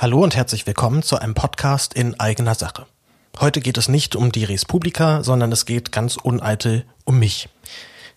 Hallo 0.00 0.22
und 0.22 0.36
herzlich 0.36 0.64
willkommen 0.64 1.02
zu 1.02 1.18
einem 1.18 1.34
Podcast 1.34 1.92
in 1.92 2.20
eigener 2.20 2.54
Sache. 2.54 2.86
Heute 3.40 3.60
geht 3.60 3.78
es 3.78 3.88
nicht 3.88 4.14
um 4.14 4.30
die 4.30 4.44
Res 4.44 4.64
Publica, 4.64 5.24
sondern 5.24 5.50
es 5.50 5.66
geht 5.66 5.90
ganz 5.90 6.16
uneitel 6.16 6.84
um 7.04 7.18
mich. 7.18 7.48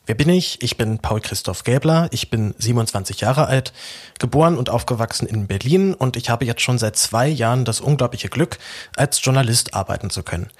Wer 0.06 0.14
bin 0.14 0.30
ich? 0.30 0.62
Ich 0.62 0.78
bin 0.78 1.00
Paul 1.00 1.22
Christoph 1.22 1.64
Gäbler, 1.64 2.08
ich 2.12 2.30
bin 2.30 2.54
27 2.60 3.22
Jahre 3.22 3.48
alt, 3.48 3.74
geboren 4.20 4.60
und 4.60 4.70
aufgewachsen 4.70 5.26
in 5.26 5.48
Berlin 5.48 5.96
und 5.96 6.18
ich 6.18 6.30
habe 6.30 6.46
jetzt 6.46 6.62
schon 6.62 6.78
seit 6.78 6.98
zwei 6.98 7.28
Jahren 7.28 7.66
das 7.66 7.82
unglaubliche 7.82 8.30
Glück, 8.30 8.60
als 8.96 9.26
Journalist 9.26 9.74
arbeiten 9.74 10.12
zu 10.12 10.22
können. 10.22 10.52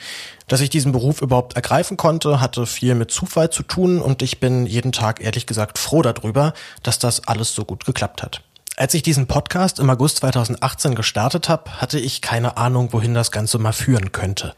Dass 0.48 0.62
ich 0.62 0.72
diesen 0.72 0.92
Beruf 0.92 1.22
überhaupt 1.22 1.56
ergreifen 1.56 1.98
konnte, 1.98 2.42
hatte 2.42 2.66
viel 2.66 2.96
mit 2.96 3.12
Zufall 3.12 3.52
zu 3.52 3.62
tun 3.62 4.02
und 4.02 4.24
ich 4.24 4.40
bin 4.40 4.66
jeden 4.66 4.92
Tag 4.92 5.22
ehrlich 5.24 5.46
gesagt 5.46 5.78
froh 5.78 6.02
darüber, 6.02 6.56
dass 6.82 6.98
das 6.98 7.28
alles 7.28 7.54
so 7.54 7.64
gut 7.64 7.86
geklappt 7.86 8.24
hat. 8.24 8.42
Als 8.78 8.94
ich 8.94 9.04
diesen 9.04 9.28
Podcast 9.28 9.80
im 9.80 9.90
August 9.90 10.18
2018 10.18 10.96
gestartet 10.96 11.50
habe, 11.50 11.82
hatte 11.82 12.00
ich 12.00 12.22
keine 12.22 12.58
Ahnung, 12.58 12.94
wohin 12.94 13.14
das 13.14 13.32
Ganze 13.32 13.60
mal 13.60 13.74
führen 13.74 14.12
könnte. 14.12 14.56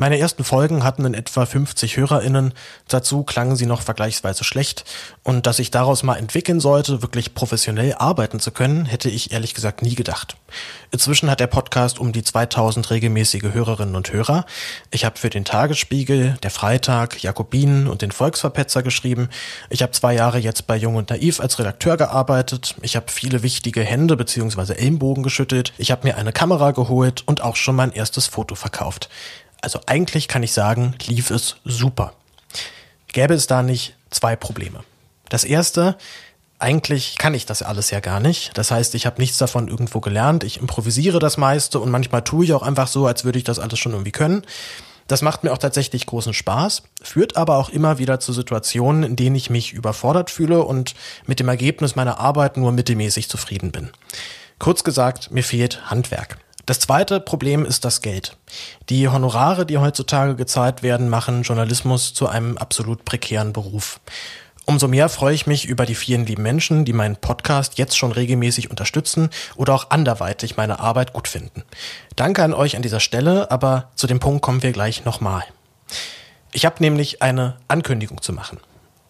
Meine 0.00 0.20
ersten 0.20 0.44
Folgen 0.44 0.84
hatten 0.84 1.04
in 1.04 1.14
etwa 1.14 1.44
50 1.44 1.96
HörerInnen, 1.96 2.54
dazu 2.86 3.24
klangen 3.24 3.56
sie 3.56 3.66
noch 3.66 3.82
vergleichsweise 3.82 4.44
schlecht 4.44 4.84
und 5.24 5.44
dass 5.44 5.58
ich 5.58 5.72
daraus 5.72 6.04
mal 6.04 6.14
entwickeln 6.14 6.60
sollte, 6.60 7.02
wirklich 7.02 7.34
professionell 7.34 7.96
arbeiten 7.98 8.38
zu 8.38 8.52
können, 8.52 8.84
hätte 8.84 9.10
ich 9.10 9.32
ehrlich 9.32 9.54
gesagt 9.54 9.82
nie 9.82 9.96
gedacht. 9.96 10.36
Inzwischen 10.92 11.28
hat 11.28 11.40
der 11.40 11.48
Podcast 11.48 11.98
um 11.98 12.12
die 12.12 12.22
2000 12.22 12.88
regelmäßige 12.92 13.52
Hörerinnen 13.52 13.96
und 13.96 14.12
Hörer. 14.12 14.46
Ich 14.92 15.04
habe 15.04 15.18
für 15.18 15.30
den 15.30 15.44
Tagesspiegel, 15.44 16.36
der 16.44 16.52
Freitag, 16.52 17.20
Jakobinen 17.20 17.88
und 17.88 18.00
den 18.00 18.12
Volksverpetzer 18.12 18.84
geschrieben. 18.84 19.28
Ich 19.68 19.82
habe 19.82 19.90
zwei 19.90 20.14
Jahre 20.14 20.38
jetzt 20.38 20.68
bei 20.68 20.76
Jung 20.76 20.94
und 20.94 21.10
Naiv 21.10 21.40
als 21.40 21.58
Redakteur 21.58 21.96
gearbeitet. 21.96 22.76
Ich 22.82 22.94
habe 22.94 23.06
viele 23.10 23.42
wichtige 23.42 23.82
Hände 23.82 24.16
bzw. 24.16 24.74
Ellenbogen 24.74 25.24
geschüttelt. 25.24 25.72
Ich 25.76 25.90
habe 25.90 26.06
mir 26.06 26.16
eine 26.16 26.32
Kamera 26.32 26.70
geholt 26.70 27.24
und 27.26 27.42
auch 27.42 27.56
schon 27.56 27.74
mein 27.74 27.90
erstes 27.90 28.28
Foto 28.28 28.54
verkauft. 28.54 29.08
Also 29.60 29.80
eigentlich 29.86 30.28
kann 30.28 30.42
ich 30.42 30.52
sagen, 30.52 30.94
lief 31.06 31.30
es 31.30 31.56
super. 31.64 32.12
Gäbe 33.08 33.34
es 33.34 33.46
da 33.46 33.62
nicht 33.62 33.96
zwei 34.10 34.36
Probleme. 34.36 34.84
Das 35.28 35.44
erste, 35.44 35.96
eigentlich 36.58 37.16
kann 37.18 37.34
ich 37.34 37.46
das 37.46 37.62
alles 37.62 37.90
ja 37.90 38.00
gar 38.00 38.20
nicht. 38.20 38.56
Das 38.56 38.70
heißt, 38.70 38.94
ich 38.94 39.06
habe 39.06 39.20
nichts 39.20 39.38
davon 39.38 39.68
irgendwo 39.68 40.00
gelernt. 40.00 40.44
Ich 40.44 40.60
improvisiere 40.60 41.18
das 41.18 41.36
meiste 41.36 41.80
und 41.80 41.90
manchmal 41.90 42.22
tue 42.22 42.44
ich 42.44 42.52
auch 42.52 42.62
einfach 42.62 42.88
so, 42.88 43.06
als 43.06 43.24
würde 43.24 43.38
ich 43.38 43.44
das 43.44 43.58
alles 43.58 43.78
schon 43.78 43.92
irgendwie 43.92 44.12
können. 44.12 44.42
Das 45.06 45.22
macht 45.22 45.42
mir 45.42 45.52
auch 45.52 45.58
tatsächlich 45.58 46.04
großen 46.04 46.34
Spaß, 46.34 46.82
führt 47.02 47.36
aber 47.36 47.56
auch 47.56 47.70
immer 47.70 47.98
wieder 47.98 48.20
zu 48.20 48.34
Situationen, 48.34 49.04
in 49.04 49.16
denen 49.16 49.36
ich 49.36 49.48
mich 49.48 49.72
überfordert 49.72 50.30
fühle 50.30 50.62
und 50.62 50.94
mit 51.26 51.40
dem 51.40 51.48
Ergebnis 51.48 51.96
meiner 51.96 52.20
Arbeit 52.20 52.58
nur 52.58 52.72
mittelmäßig 52.72 53.30
zufrieden 53.30 53.72
bin. 53.72 53.88
Kurz 54.58 54.84
gesagt, 54.84 55.30
mir 55.30 55.44
fehlt 55.44 55.90
Handwerk. 55.90 56.38
Das 56.68 56.80
zweite 56.80 57.18
Problem 57.18 57.64
ist 57.64 57.86
das 57.86 58.02
Geld. 58.02 58.36
Die 58.90 59.08
Honorare, 59.08 59.64
die 59.64 59.78
heutzutage 59.78 60.36
gezahlt 60.36 60.82
werden, 60.82 61.08
machen 61.08 61.40
Journalismus 61.40 62.12
zu 62.12 62.28
einem 62.28 62.58
absolut 62.58 63.06
prekären 63.06 63.54
Beruf. 63.54 64.00
Umso 64.66 64.86
mehr 64.86 65.08
freue 65.08 65.34
ich 65.34 65.46
mich 65.46 65.64
über 65.64 65.86
die 65.86 65.94
vielen 65.94 66.26
lieben 66.26 66.42
Menschen, 66.42 66.84
die 66.84 66.92
meinen 66.92 67.16
Podcast 67.16 67.78
jetzt 67.78 67.96
schon 67.96 68.12
regelmäßig 68.12 68.68
unterstützen 68.68 69.30
oder 69.56 69.72
auch 69.72 69.88
anderweitig 69.88 70.58
meine 70.58 70.78
Arbeit 70.78 71.14
gut 71.14 71.26
finden. 71.26 71.62
Danke 72.16 72.42
an 72.44 72.52
euch 72.52 72.76
an 72.76 72.82
dieser 72.82 73.00
Stelle, 73.00 73.50
aber 73.50 73.88
zu 73.94 74.06
dem 74.06 74.20
Punkt 74.20 74.42
kommen 74.42 74.62
wir 74.62 74.72
gleich 74.72 75.06
nochmal. 75.06 75.44
Ich 76.52 76.66
habe 76.66 76.76
nämlich 76.80 77.22
eine 77.22 77.56
Ankündigung 77.68 78.20
zu 78.20 78.34
machen. 78.34 78.60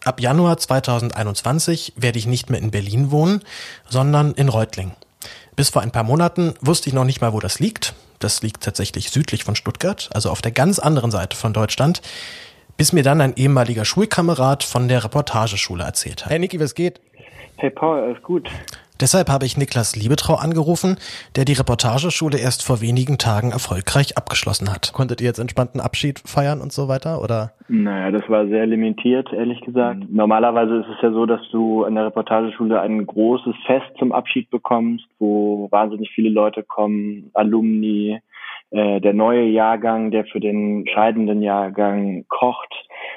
Ab 0.04 0.20
Januar 0.20 0.58
2021 0.58 1.94
werde 1.96 2.20
ich 2.20 2.26
nicht 2.26 2.50
mehr 2.50 2.60
in 2.60 2.70
Berlin 2.70 3.10
wohnen, 3.10 3.42
sondern 3.88 4.30
in 4.34 4.48
Reutlingen. 4.48 4.94
Bis 5.58 5.70
vor 5.70 5.82
ein 5.82 5.90
paar 5.90 6.04
Monaten 6.04 6.54
wusste 6.60 6.88
ich 6.88 6.94
noch 6.94 7.02
nicht 7.02 7.20
mal, 7.20 7.32
wo 7.32 7.40
das 7.40 7.58
liegt. 7.58 7.96
Das 8.20 8.42
liegt 8.42 8.62
tatsächlich 8.62 9.10
südlich 9.10 9.42
von 9.42 9.56
Stuttgart, 9.56 10.08
also 10.14 10.30
auf 10.30 10.40
der 10.40 10.52
ganz 10.52 10.78
anderen 10.78 11.10
Seite 11.10 11.36
von 11.36 11.52
Deutschland. 11.52 12.00
Bis 12.76 12.92
mir 12.92 13.02
dann 13.02 13.20
ein 13.20 13.34
ehemaliger 13.34 13.84
Schulkamerad 13.84 14.62
von 14.62 14.86
der 14.86 15.02
Reportageschule 15.02 15.82
erzählt 15.82 16.24
hat. 16.24 16.30
Hey 16.30 16.38
Niki, 16.38 16.60
was 16.60 16.76
geht? 16.76 17.00
Hey 17.56 17.70
Paul, 17.70 17.98
alles 17.98 18.22
gut. 18.22 18.48
Deshalb 19.00 19.28
habe 19.30 19.46
ich 19.46 19.56
Niklas 19.56 19.94
Liebetrau 19.94 20.34
angerufen, 20.34 20.96
der 21.36 21.44
die 21.44 21.52
Reportageschule 21.52 22.38
erst 22.38 22.66
vor 22.66 22.80
wenigen 22.80 23.16
Tagen 23.16 23.52
erfolgreich 23.52 24.16
abgeschlossen 24.16 24.72
hat. 24.72 24.92
Konntet 24.92 25.20
ihr 25.20 25.28
jetzt 25.28 25.38
entspannten 25.38 25.80
Abschied 25.80 26.18
feiern 26.26 26.60
und 26.60 26.72
so 26.72 26.88
weiter, 26.88 27.22
oder? 27.22 27.52
Naja, 27.68 28.10
das 28.10 28.28
war 28.28 28.48
sehr 28.48 28.66
limitiert, 28.66 29.32
ehrlich 29.32 29.60
gesagt. 29.60 30.00
Mhm. 30.00 30.16
Normalerweise 30.16 30.78
ist 30.78 30.88
es 30.88 31.02
ja 31.02 31.12
so, 31.12 31.26
dass 31.26 31.40
du 31.52 31.84
in 31.84 31.94
der 31.94 32.06
Reportageschule 32.06 32.80
ein 32.80 33.06
großes 33.06 33.54
Fest 33.66 33.86
zum 33.98 34.10
Abschied 34.10 34.50
bekommst, 34.50 35.06
wo 35.18 35.68
wahnsinnig 35.70 36.10
viele 36.14 36.30
Leute 36.30 36.64
kommen, 36.64 37.30
Alumni, 37.34 38.20
äh, 38.70 39.00
der 39.00 39.14
neue 39.14 39.44
Jahrgang, 39.44 40.10
der 40.10 40.24
für 40.24 40.40
den 40.40 40.86
scheidenden 40.88 41.40
Jahrgang 41.42 42.24
kocht. 42.28 42.72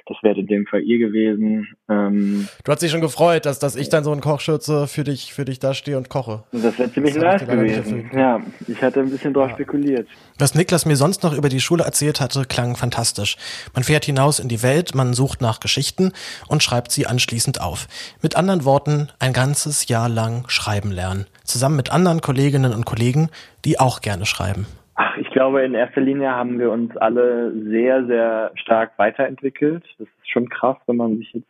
Das 0.08 0.18
wäre 0.22 0.40
in 0.40 0.48
dem 0.48 0.66
Fall 0.66 0.82
ihr 0.82 0.98
gewesen. 0.98 1.68
Ähm, 1.90 2.48
du 2.64 2.72
hast 2.72 2.82
dich 2.82 2.92
schon 2.92 3.02
gefreut, 3.02 3.46
dass, 3.46 3.60
dass 3.60 3.76
ich 3.76 3.90
dann 3.90 4.04
so 4.04 4.12
in 4.14 4.22
Kochschürze 4.22 4.88
für 4.88 5.04
dich, 5.04 5.34
für 5.34 5.46
dich 5.46 5.60
da 5.60 5.74
stehe 5.74 5.98
und 5.98 6.10
koche. 6.10 6.44
Das 6.52 6.78
wäre 6.78 6.92
ziemlich 6.92 7.16
nice 7.16 7.46
gewesen. 7.46 8.10
Ja, 8.14 8.42
ich 8.68 8.82
hatte 8.82 9.02
ein 9.02 9.10
bisschen 9.10 9.34
drauf 9.34 9.50
ja. 9.50 9.56
spekuliert. 9.56 10.08
Was 10.40 10.56
Niklas 10.56 10.86
mir 10.86 10.96
sonst 10.96 11.24
noch 11.24 11.34
über 11.34 11.50
die 11.50 11.60
Schule 11.60 11.84
erzählt 11.84 12.20
hatte, 12.20 12.46
klang 12.46 12.76
fantastisch. 12.76 13.38
Man 13.74 13.84
fährt 13.84 14.06
hinaus 14.06 14.40
in 14.40 14.48
die 14.48 14.64
Welt, 14.64 14.96
man 14.96 15.14
sucht 15.14 15.42
nach 15.42 15.60
Geschichten 15.60 16.12
und 16.48 16.64
schreibt 16.64 16.92
sie 16.92 17.06
anschließend 17.06 17.62
auf. 17.62 17.88
Mit 18.22 18.36
anderen 18.36 18.66
Worten, 18.66 19.10
ein 19.20 19.34
ganzes 19.34 19.88
Jahr 19.88 20.10
lang 20.10 20.46
schreiben 20.48 20.92
lernen. 20.92 21.28
Zusammen 21.44 21.76
mit 21.76 21.92
anderen 21.92 22.22
Kolleginnen 22.22 22.74
und 22.74 22.86
Kollegen, 22.86 23.30
die 23.66 23.80
auch 23.80 24.02
gerne 24.02 24.26
schreiben. 24.26 24.66
Ach, 24.96 25.18
ich 25.18 25.30
glaube, 25.32 25.62
in 25.64 25.74
erster 25.74 26.02
Linie 26.02 26.32
haben 26.32 26.60
wir 26.60 26.72
uns 26.72 26.96
alle 26.98 27.54
sehr, 27.54 28.06
sehr 28.06 28.52
stark 28.56 28.98
weiterentwickelt. 28.98 29.84
Das 29.98 30.08
ist 30.08 30.30
schon 30.30 30.50
krass, 30.50 30.78
wenn 30.86 30.98
man 30.98 31.18
sich 31.18 31.32
jetzt 31.34 31.50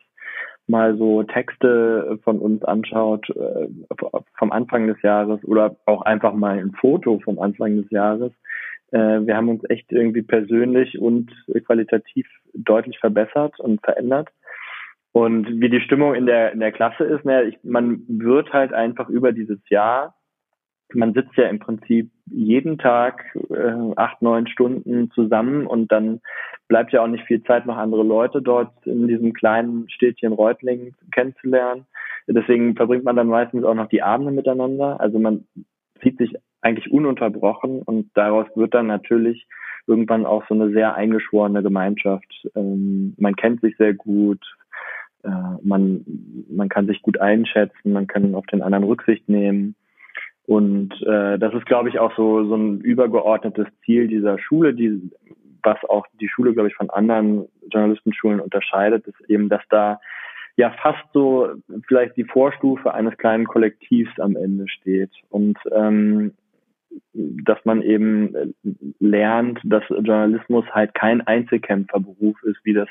mal 0.68 0.96
so 0.98 1.24
Texte 1.24 2.20
von 2.24 2.40
uns 2.40 2.64
anschaut 2.64 3.30
äh, 3.30 3.68
vom 4.38 4.52
Anfang 4.52 4.88
des 4.88 5.02
Jahres 5.02 5.44
oder 5.44 5.76
auch 5.86 6.04
einfach 6.04 6.34
mal 6.34 6.58
ein 6.58 6.72
Foto 6.80 7.20
vom 7.20 7.40
Anfang 7.40 7.78
des 7.78 7.90
Jahres. 7.90 8.32
Äh, 8.92 9.26
wir 9.26 9.36
haben 9.36 9.50
uns 9.50 9.64
echt 9.70 9.92
irgendwie 9.92 10.22
persönlich 10.22 11.00
und 11.00 11.32
qualitativ 11.66 12.28
deutlich 12.54 13.00
verbessert 13.00 13.60
und 13.60 13.82
verändert. 13.82 14.30
Und 15.14 15.60
wie 15.60 15.70
die 15.70 15.82
Stimmung 15.82 16.16
in 16.16 16.26
der 16.26 16.54
in 16.54 16.60
der 16.60 16.72
Klasse 16.72 17.04
ist, 17.04 17.26
ne, 17.26 17.44
ich, 17.44 17.58
man 17.64 18.04
wird 18.08 18.54
halt 18.54 18.72
einfach 18.72 19.10
über 19.10 19.34
dieses 19.34 19.60
Jahr 19.70 20.16
man 20.94 21.14
sitzt 21.14 21.36
ja 21.36 21.48
im 21.48 21.60
Prinzip 21.60 22.12
jeden 22.26 22.78
Tag 22.78 23.26
äh, 23.50 23.94
acht, 23.96 24.22
neun 24.22 24.48
Stunden 24.48 25.12
zusammen 25.12 25.68
und 25.68 25.92
dann 25.92 26.22
bleibt 26.68 26.94
ja 26.94 27.04
auch 27.04 27.08
nicht 27.08 27.26
viel 27.26 27.44
Zeit, 27.44 27.66
noch 27.66 27.78
andere 27.78 28.04
Leute 28.04 28.42
dort 28.42 28.72
in 28.86 29.08
diesem 29.08 29.34
kleinen 29.34 29.90
Städtchen 29.90 30.34
Reutlingen 30.34 30.96
kennenzulernen. 31.12 31.86
Deswegen 32.28 32.76
verbringt 32.76 33.04
man 33.04 33.16
dann 33.16 33.28
meistens 33.28 33.64
auch 33.64 33.74
noch 33.74 33.90
die 33.90 34.04
Abende 34.04 34.32
miteinander. 34.32 35.00
Also 35.02 35.20
man 35.20 35.46
sieht 36.02 36.18
sich 36.18 36.34
eigentlich 36.62 36.92
ununterbrochen 36.92 37.82
und 37.82 38.12
daraus 38.14 38.48
wird 38.56 38.74
dann 38.74 38.88
natürlich 38.88 39.48
irgendwann 39.88 40.26
auch 40.26 40.44
so 40.48 40.54
eine 40.54 40.72
sehr 40.72 40.96
eingeschworene 40.96 41.64
Gemeinschaft. 41.64 42.48
Ähm, 42.56 43.16
man 43.18 43.36
kennt 43.36 43.62
sich 43.62 43.76
sehr 43.78 43.94
gut, 43.94 44.40
äh, 45.24 45.30
man, 45.64 46.06
man 46.50 46.70
kann 46.70 46.88
sich 46.88 47.02
gut 47.02 47.20
einschätzen, 47.20 47.94
man 47.94 48.08
kann 48.08 48.36
auf 48.36 48.46
den 48.46 48.62
anderen 48.62 48.86
Rücksicht 48.86 49.28
nehmen. 49.28 49.76
Und 50.52 50.92
äh, 51.04 51.40
das 51.40 51.54
ist, 51.54 51.66
glaube 51.66 51.88
ich, 51.88 51.98
auch 51.98 52.14
so, 52.18 52.44
so 52.44 52.56
ein 52.56 52.82
übergeordnetes 52.82 53.68
Ziel 53.86 54.10
dieser 54.10 54.38
Schule, 54.38 54.74
die, 54.74 55.02
was 55.64 55.78
auch 55.88 56.06
die 56.20 56.28
Schule, 56.28 56.52
glaube 56.52 56.68
ich, 56.68 56.76
von 56.76 56.90
anderen 56.90 57.48
Journalistenschulen 57.70 58.42
unterscheidet, 58.42 59.08
ist 59.08 59.30
eben, 59.30 59.48
dass 59.48 59.62
da 59.70 60.02
ja 60.58 60.72
fast 60.82 61.06
so 61.14 61.52
vielleicht 61.88 62.18
die 62.18 62.26
Vorstufe 62.26 62.94
eines 62.94 63.18
kleinen 63.18 63.46
Kollektivs 63.48 64.12
am 64.20 64.36
Ende 64.36 64.68
steht. 64.68 65.12
Und 65.30 65.58
ähm, 65.74 66.34
dass 67.14 67.64
man 67.64 67.82
eben 67.82 68.54
lernt, 69.00 69.58
dass 69.64 69.84
Journalismus 69.88 70.66
halt 70.72 70.94
kein 70.94 71.26
Einzelkämpferberuf 71.26 72.44
ist, 72.44 72.60
wie 72.66 72.74
das 72.74 72.90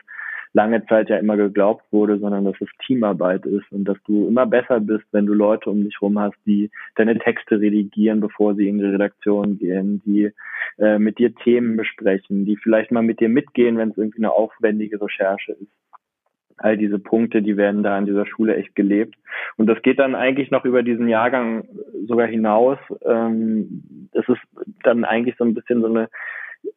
lange 0.53 0.85
Zeit 0.87 1.09
ja 1.09 1.17
immer 1.17 1.37
geglaubt 1.37 1.85
wurde, 1.93 2.19
sondern 2.19 2.45
dass 2.45 2.61
es 2.61 2.69
Teamarbeit 2.85 3.47
ist 3.47 3.71
und 3.71 3.85
dass 3.85 3.99
du 4.07 4.27
immer 4.27 4.47
besser 4.47 4.81
bist, 4.81 5.05
wenn 5.13 5.27
du 5.27 5.35
Leute 5.35 5.71
um 5.71 5.85
dich 5.85 6.01
rum 6.03 6.19
hast, 6.19 6.37
die 6.45 6.71
deine 6.97 7.19
Texte 7.19 7.61
redigieren, 7.61 8.21
bevor 8.21 8.55
sie 8.55 8.69
in 8.69 8.79
die 8.79 8.85
Redaktion 8.85 9.59
gehen, 9.59 10.03
die 10.05 10.33
äh, 10.79 10.99
mit 10.99 11.19
dir 11.19 11.35
Themen 11.35 11.77
besprechen, 11.77 12.45
die 12.45 12.57
vielleicht 12.57 12.91
mal 12.91 13.03
mit 13.03 13.21
dir 13.21 13.29
mitgehen, 13.29 13.79
wenn 13.79 13.91
es 13.91 13.99
irgendwie 13.99 14.19
eine 14.19 14.33
aufwendige 14.33 15.01
Recherche 15.01 15.53
ist. 15.53 15.71
All 16.57 16.77
diese 16.77 16.99
Punkte, 16.99 17.41
die 17.41 17.57
werden 17.57 17.83
da 17.83 17.97
in 17.97 18.05
dieser 18.05 18.27
Schule 18.27 18.55
echt 18.57 18.75
gelebt. 18.75 19.17
Und 19.57 19.67
das 19.67 19.81
geht 19.81 19.99
dann 19.99 20.15
eigentlich 20.15 20.51
noch 20.51 20.67
über 20.67 20.83
diesen 20.83 21.09
Jahrgang 21.09 21.67
sogar 22.07 22.27
hinaus. 22.27 22.77
Ähm, 23.03 24.09
es 24.13 24.29
ist 24.29 24.41
dann 24.83 25.05
eigentlich 25.05 25.37
so 25.39 25.45
ein 25.45 25.55
bisschen 25.55 25.81
so 25.81 25.87
eine 25.87 26.11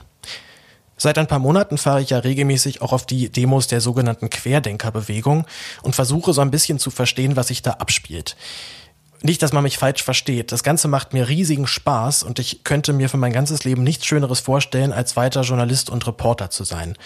Seit 0.99 1.17
ein 1.17 1.29
paar 1.29 1.39
Monaten 1.39 1.79
fahre 1.79 2.03
ich 2.03 2.11
ja 2.11 2.19
regelmäßig 2.19 2.83
auch 2.83 2.93
auf 2.93 3.07
die 3.07 3.31
Demos 3.31 3.69
der 3.69 3.81
sogenannten 3.81 4.29
Querdenkerbewegung 4.29 5.47
und 5.83 5.95
versuche 5.95 6.33
so 6.33 6.41
ein 6.41 6.51
bisschen 6.51 6.79
zu 6.79 6.91
verstehen, 6.91 7.37
was 7.37 7.49
sich 7.49 7.63
da 7.63 7.73
abspielt. 7.73 8.37
Nicht, 9.21 9.43
dass 9.43 9.53
man 9.53 9.65
mich 9.65 9.79
falsch 9.79 10.05
versteht. 10.05 10.53
Das 10.53 10.63
Ganze 10.63 10.87
macht 10.87 11.13
mir 11.13 11.29
riesigen 11.29 11.67
Spaß 11.67 12.23
und 12.23 12.39
ich 12.39 12.63
könnte 12.63 12.93
mir 12.93 13.09
für 13.09 13.17
mein 13.17 13.33
ganzes 13.33 13.65
Leben 13.65 13.83
nichts 13.83 14.07
Schöneres 14.07 14.39
vorstellen, 14.39 14.93
als 14.93 15.17
weiter 15.17 15.43
Journalist 15.43 15.91
und 15.91 16.07
Reporter 16.07 16.51
zu 16.51 16.63
sein. 16.63 16.97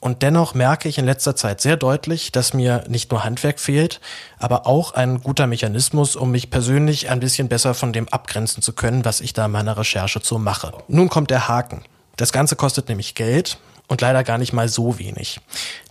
Und 0.00 0.22
dennoch 0.22 0.54
merke 0.54 0.88
ich 0.88 0.96
in 0.96 1.04
letzter 1.04 1.36
Zeit 1.36 1.60
sehr 1.60 1.76
deutlich, 1.76 2.32
dass 2.32 2.54
mir 2.54 2.84
nicht 2.88 3.10
nur 3.10 3.22
Handwerk 3.22 3.60
fehlt, 3.60 4.00
aber 4.38 4.66
auch 4.66 4.92
ein 4.94 5.20
guter 5.20 5.46
Mechanismus, 5.46 6.16
um 6.16 6.30
mich 6.30 6.50
persönlich 6.50 7.10
ein 7.10 7.20
bisschen 7.20 7.48
besser 7.48 7.74
von 7.74 7.92
dem 7.92 8.08
abgrenzen 8.08 8.62
zu 8.62 8.72
können, 8.72 9.04
was 9.04 9.20
ich 9.20 9.34
da 9.34 9.44
in 9.44 9.52
meiner 9.52 9.76
Recherche 9.76 10.20
so 10.22 10.38
mache. 10.38 10.72
Nun 10.88 11.10
kommt 11.10 11.30
der 11.30 11.48
Haken. 11.48 11.82
Das 12.18 12.32
Ganze 12.32 12.56
kostet 12.56 12.88
nämlich 12.88 13.14
Geld 13.14 13.58
und 13.86 14.00
leider 14.00 14.24
gar 14.24 14.38
nicht 14.38 14.52
mal 14.52 14.68
so 14.68 14.98
wenig. 14.98 15.40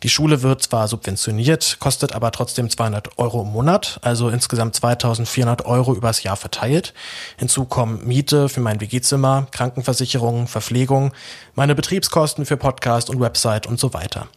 Die 0.04 0.10
Schule 0.10 0.44
wird 0.44 0.62
zwar 0.62 0.90
subventioniert, 0.90 1.78
kostet 1.80 2.12
aber 2.12 2.34
trotzdem 2.34 2.70
200 2.70 3.18
Euro 3.18 3.44
im 3.44 3.48
Monat, 3.48 4.00
also 4.04 4.28
insgesamt 4.28 4.76
2400 4.76 5.66
Euro 5.66 5.96
übers 5.96 6.24
Jahr 6.24 6.36
verteilt. 6.36 6.94
Hinzu 7.38 7.64
kommen 7.64 8.06
Miete 8.06 8.50
für 8.50 8.60
mein 8.60 8.82
WG-Zimmer, 8.82 9.48
Krankenversicherung, 9.52 10.48
Verpflegung, 10.48 11.14
meine 11.56 11.76
Betriebskosten 11.76 12.46
für 12.46 12.58
Podcast 12.58 13.10
und 13.10 13.22
Website 13.22 13.66
und 13.66 13.80
so 13.80 13.94
weiter. 13.94 14.28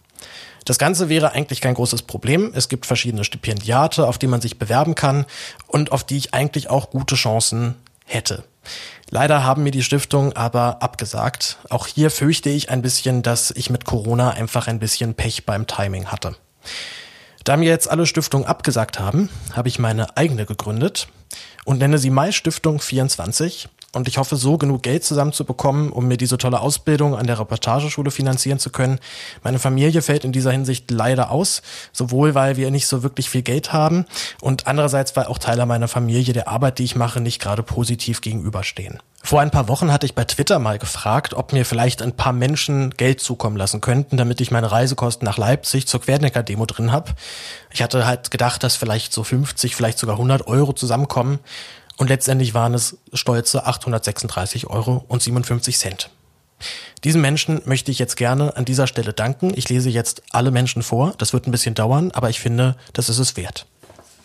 Das 0.65 0.79
Ganze 0.79 1.09
wäre 1.09 1.33
eigentlich 1.33 1.61
kein 1.61 1.75
großes 1.75 2.03
Problem. 2.03 2.53
Es 2.55 2.69
gibt 2.69 2.87
verschiedene 2.87 3.25
Stipendiate, 3.25 4.07
auf 4.07 4.19
die 4.19 4.29
man 4.29 4.41
sich 4.41 4.61
bewerben 4.61 4.95
kann 4.95 5.27
und 5.67 5.91
auf 5.91 6.05
die 6.05 6.19
ich 6.19 6.35
eigentlich 6.35 6.71
auch 6.71 6.91
gute 6.91 7.17
Chancen 7.17 7.75
hätte. 8.05 8.45
Leider 9.11 9.43
haben 9.43 9.65
mir 9.65 9.73
die 9.73 9.83
Stiftungen 9.83 10.37
aber 10.37 10.83
abgesagt. 10.83 11.59
Auch 11.69 11.89
hier 11.89 12.11
fürchte 12.11 12.49
ich 12.49 12.71
ein 12.71 12.81
bisschen, 12.81 13.23
dass 13.23 13.51
ich 13.51 13.69
mit 13.69 13.85
Corona 13.85 14.31
einfach 14.31 14.69
ein 14.69 14.79
bisschen 14.79 15.15
Pech 15.15 15.45
beim 15.45 15.67
Timing 15.67 16.07
hatte. 16.07 16.37
Da 17.43 17.57
mir 17.57 17.69
jetzt 17.69 17.91
alle 17.91 18.07
Stiftungen 18.07 18.47
abgesagt 18.47 19.01
haben, 19.01 19.29
habe 19.53 19.69
ich 19.69 19.81
meine 19.81 20.17
eigene 20.17 20.47
gegründet 20.47 21.09
und 21.65 21.79
nenne 21.79 21.99
sie 21.99 22.11
Mai 22.11 22.31
Stiftung 22.31 22.81
24 22.81 23.69
und 23.93 24.07
ich 24.07 24.19
hoffe, 24.19 24.37
so 24.37 24.57
genug 24.57 24.83
Geld 24.83 25.05
zusammenzubekommen, 25.05 25.91
um 25.91 26.07
mir 26.07 26.17
diese 26.17 26.39
tolle 26.39 26.61
Ausbildung 26.61 27.17
an 27.17 27.27
der 27.27 27.39
Reportageschule 27.39 28.11
finanzieren 28.11 28.59
zu 28.59 28.71
können. 28.71 29.01
Meine 29.43 29.59
Familie 29.59 30.03
fällt 30.03 30.25
in 30.25 30.33
dieser 30.33 30.53
Hinsicht 30.53 30.91
leider 30.91 31.31
aus, 31.31 31.63
sowohl 31.93 32.35
weil 32.35 32.57
wir 32.57 32.71
nicht 32.71 32.87
so 32.87 33.03
wirklich 33.03 33.29
viel 33.29 33.43
Geld 33.43 33.73
haben 33.73 34.07
und 34.41 34.67
andererseits, 34.67 35.17
weil 35.17 35.27
auch 35.27 35.39
Teile 35.39 35.67
meiner 35.67 35.89
Familie 35.89 36.33
der 36.33 36.49
Arbeit, 36.49 36.79
die 36.79 36.85
ich 36.85 36.97
mache, 36.97 37.21
nicht 37.21 37.41
gerade 37.41 37.63
positiv 37.63 38.21
gegenüberstehen. 38.21 39.01
Vor 39.23 39.41
ein 39.41 39.51
paar 39.51 39.69
Wochen 39.69 39.93
hatte 39.93 40.07
ich 40.07 40.15
bei 40.15 40.25
Twitter 40.25 40.59
mal 40.59 40.79
gefragt, 40.79 41.35
ob 41.35 41.53
mir 41.53 41.67
vielleicht 41.67 42.01
ein 42.01 42.17
paar 42.17 42.33
Menschen 42.33 42.91
Geld 42.93 43.21
zukommen 43.21 43.57
lassen 43.57 43.81
könnten, 43.81 44.17
damit 44.17 44.41
ich 44.41 44.51
meine 44.51 44.73
Reisekosten 44.73 45.27
nach 45.27 45.37
Leipzig 45.37 45.87
zur 45.87 46.01
Querdenker-Demo 46.01 46.65
drin 46.65 46.91
habe. 46.91 47.13
Ich 47.71 47.83
hatte 47.83 48.07
halt 48.07 48.31
gedacht, 48.31 48.63
dass 48.63 48.77
vielleicht 48.77 49.13
so 49.13 49.23
50, 49.23 49.77
vielleicht 49.77 49.99
sogar 49.99 50.15
100 50.15 50.47
Euro 50.47 50.73
zusammenkommen. 50.73 51.39
Und 52.01 52.09
letztendlich 52.09 52.55
waren 52.55 52.73
es 52.73 52.97
stolze 53.13 53.67
836 53.67 54.69
Euro 54.69 55.05
und 55.09 55.21
57 55.21 55.77
Cent. 55.77 56.09
Diesen 57.05 57.21
Menschen 57.21 57.61
möchte 57.67 57.91
ich 57.91 57.99
jetzt 57.99 58.17
gerne 58.17 58.57
an 58.57 58.65
dieser 58.65 58.87
Stelle 58.87 59.13
danken. 59.13 59.53
Ich 59.55 59.69
lese 59.69 59.91
jetzt 59.91 60.23
alle 60.31 60.51
Menschen 60.51 60.83
vor. 60.83 61.13
Das 61.19 61.35
wird 61.35 61.47
ein 61.47 61.51
bisschen 61.51 61.75
dauern, 61.75 62.11
aber 62.13 62.31
ich 62.31 62.41
finde, 62.41 62.75
das 62.95 63.11
ist 63.11 63.19
es 63.19 63.37
wert. 63.37 63.67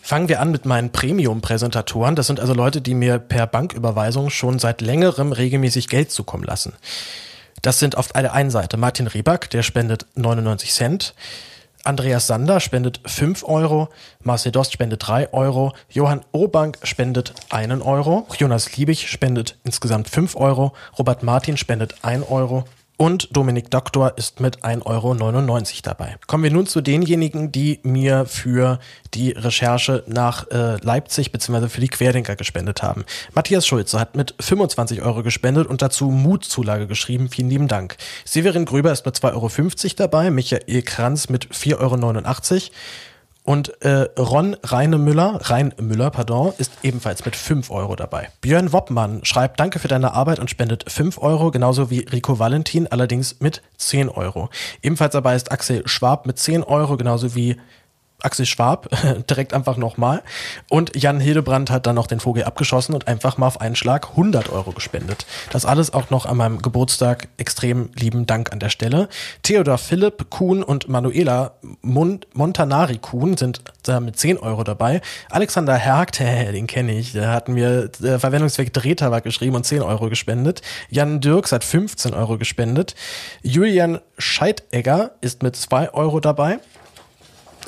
Fangen 0.00 0.30
wir 0.30 0.40
an 0.40 0.52
mit 0.52 0.64
meinen 0.64 0.90
Premium-Präsentatoren. 0.90 2.16
Das 2.16 2.28
sind 2.28 2.40
also 2.40 2.54
Leute, 2.54 2.80
die 2.80 2.94
mir 2.94 3.18
per 3.18 3.46
Banküberweisung 3.46 4.30
schon 4.30 4.58
seit 4.58 4.80
längerem 4.80 5.32
regelmäßig 5.32 5.88
Geld 5.88 6.10
zukommen 6.10 6.44
lassen. 6.44 6.72
Das 7.60 7.78
sind 7.78 7.98
auf 7.98 8.08
der 8.08 8.32
einen 8.32 8.50
Seite 8.50 8.78
Martin 8.78 9.06
Rieback, 9.06 9.50
der 9.50 9.62
spendet 9.62 10.06
99 10.14 10.72
Cent. 10.72 11.14
Andreas 11.86 12.26
Sander 12.26 12.58
spendet 12.58 13.00
5 13.06 13.44
Euro, 13.44 13.88
Marcel 14.22 14.50
Dost 14.50 14.72
spendet 14.72 15.00
3 15.02 15.32
Euro, 15.32 15.72
Johann 15.88 16.22
Obank 16.32 16.78
spendet 16.82 17.32
1 17.50 17.80
Euro, 17.80 18.26
Jonas 18.38 18.76
Liebig 18.76 19.08
spendet 19.08 19.56
insgesamt 19.62 20.08
5 20.08 20.34
Euro, 20.34 20.72
Robert 20.98 21.22
Martin 21.22 21.56
spendet 21.56 21.94
1 22.02 22.28
Euro 22.28 22.64
und 22.96 23.36
Dominik 23.36 23.70
Doktor 23.70 24.16
ist 24.16 24.40
mit 24.40 24.64
1,99 24.64 24.86
Euro 24.86 25.14
dabei. 25.82 26.16
Kommen 26.26 26.44
wir 26.44 26.50
nun 26.50 26.66
zu 26.66 26.80
denjenigen, 26.80 27.52
die 27.52 27.80
mir 27.82 28.24
für 28.26 28.78
die 29.12 29.32
Recherche 29.32 30.02
nach 30.06 30.50
äh, 30.50 30.76
Leipzig 30.82 31.32
bzw. 31.32 31.68
für 31.68 31.80
die 31.80 31.88
Querdenker 31.88 32.36
gespendet 32.36 32.82
haben. 32.82 33.04
Matthias 33.34 33.66
Schulze 33.66 34.00
hat 34.00 34.16
mit 34.16 34.34
25 34.40 35.02
Euro 35.02 35.22
gespendet 35.22 35.66
und 35.66 35.82
dazu 35.82 36.10
Mutzulage 36.10 36.86
geschrieben. 36.86 37.28
Vielen 37.28 37.50
lieben 37.50 37.68
Dank. 37.68 37.96
Severin 38.24 38.64
Gröber 38.64 38.92
ist 38.92 39.04
mit 39.04 39.16
2,50 39.16 39.34
Euro 39.34 39.94
dabei, 39.96 40.30
Michael 40.30 40.82
Kranz 40.82 41.28
mit 41.28 41.48
4,89 41.48 42.52
Euro. 42.54 42.60
Und 43.46 43.80
äh, 43.82 44.08
Ron 44.18 44.56
Reinemüller, 44.64 45.38
Reinmüller, 45.40 46.10
pardon, 46.10 46.52
ist 46.58 46.72
ebenfalls 46.82 47.24
mit 47.24 47.36
5 47.36 47.70
Euro 47.70 47.94
dabei. 47.94 48.28
Björn 48.40 48.72
Woppmann 48.72 49.24
schreibt 49.24 49.60
Danke 49.60 49.78
für 49.78 49.86
deine 49.86 50.14
Arbeit 50.14 50.40
und 50.40 50.50
spendet 50.50 50.90
5 50.90 51.18
Euro, 51.18 51.52
genauso 51.52 51.88
wie 51.88 52.00
Rico 52.00 52.40
Valentin, 52.40 52.88
allerdings 52.88 53.40
mit 53.40 53.62
10 53.78 54.08
Euro. 54.08 54.50
Ebenfalls 54.82 55.12
dabei 55.12 55.36
ist 55.36 55.52
Axel 55.52 55.86
Schwab 55.86 56.26
mit 56.26 56.40
10 56.40 56.64
Euro, 56.64 56.96
genauso 56.96 57.36
wie 57.36 57.56
Axel 58.22 58.46
Schwab 58.46 58.88
direkt 59.30 59.52
einfach 59.52 59.76
nochmal. 59.76 60.22
Und 60.68 60.96
Jan 60.96 61.20
Hildebrand 61.20 61.70
hat 61.70 61.86
dann 61.86 61.94
noch 61.94 62.06
den 62.06 62.20
Vogel 62.20 62.44
abgeschossen 62.44 62.94
und 62.94 63.08
einfach 63.08 63.38
mal 63.38 63.46
auf 63.46 63.60
einen 63.60 63.76
Schlag 63.76 64.10
100 64.10 64.50
Euro 64.50 64.72
gespendet. 64.72 65.26
Das 65.50 65.66
alles 65.66 65.92
auch 65.92 66.10
noch 66.10 66.26
an 66.26 66.36
meinem 66.36 66.62
Geburtstag. 66.62 67.28
Extrem 67.36 67.90
lieben 67.94 68.26
Dank 68.26 68.52
an 68.52 68.58
der 68.58 68.70
Stelle. 68.70 69.08
Theodor 69.42 69.78
Philipp 69.78 70.30
Kuhn 70.30 70.62
und 70.62 70.88
Manuela 70.88 71.54
Mon 71.82 72.20
Montanari 72.32 72.98
Kuhn 72.98 73.36
sind 73.36 73.60
da 73.82 74.00
mit 74.00 74.18
10 74.18 74.38
Euro 74.38 74.64
dabei. 74.64 75.00
Alexander 75.30 75.76
Hergt, 75.76 76.20
den 76.20 76.66
kenne 76.66 76.98
ich, 76.98 77.12
der 77.12 77.32
hat 77.32 77.48
mir 77.48 77.90
äh, 78.02 78.18
Verwendungszweck 78.18 78.72
Drehtabak 78.72 79.24
geschrieben 79.24 79.56
und 79.56 79.64
10 79.64 79.82
Euro 79.82 80.08
gespendet. 80.08 80.62
Jan 80.88 81.20
Dirks 81.20 81.52
hat 81.52 81.64
15 81.64 82.14
Euro 82.14 82.38
gespendet. 82.38 82.94
Julian 83.42 84.00
Scheidegger 84.18 85.12
ist 85.20 85.42
mit 85.42 85.56
2 85.56 85.92
Euro 85.92 86.20
dabei. 86.20 86.58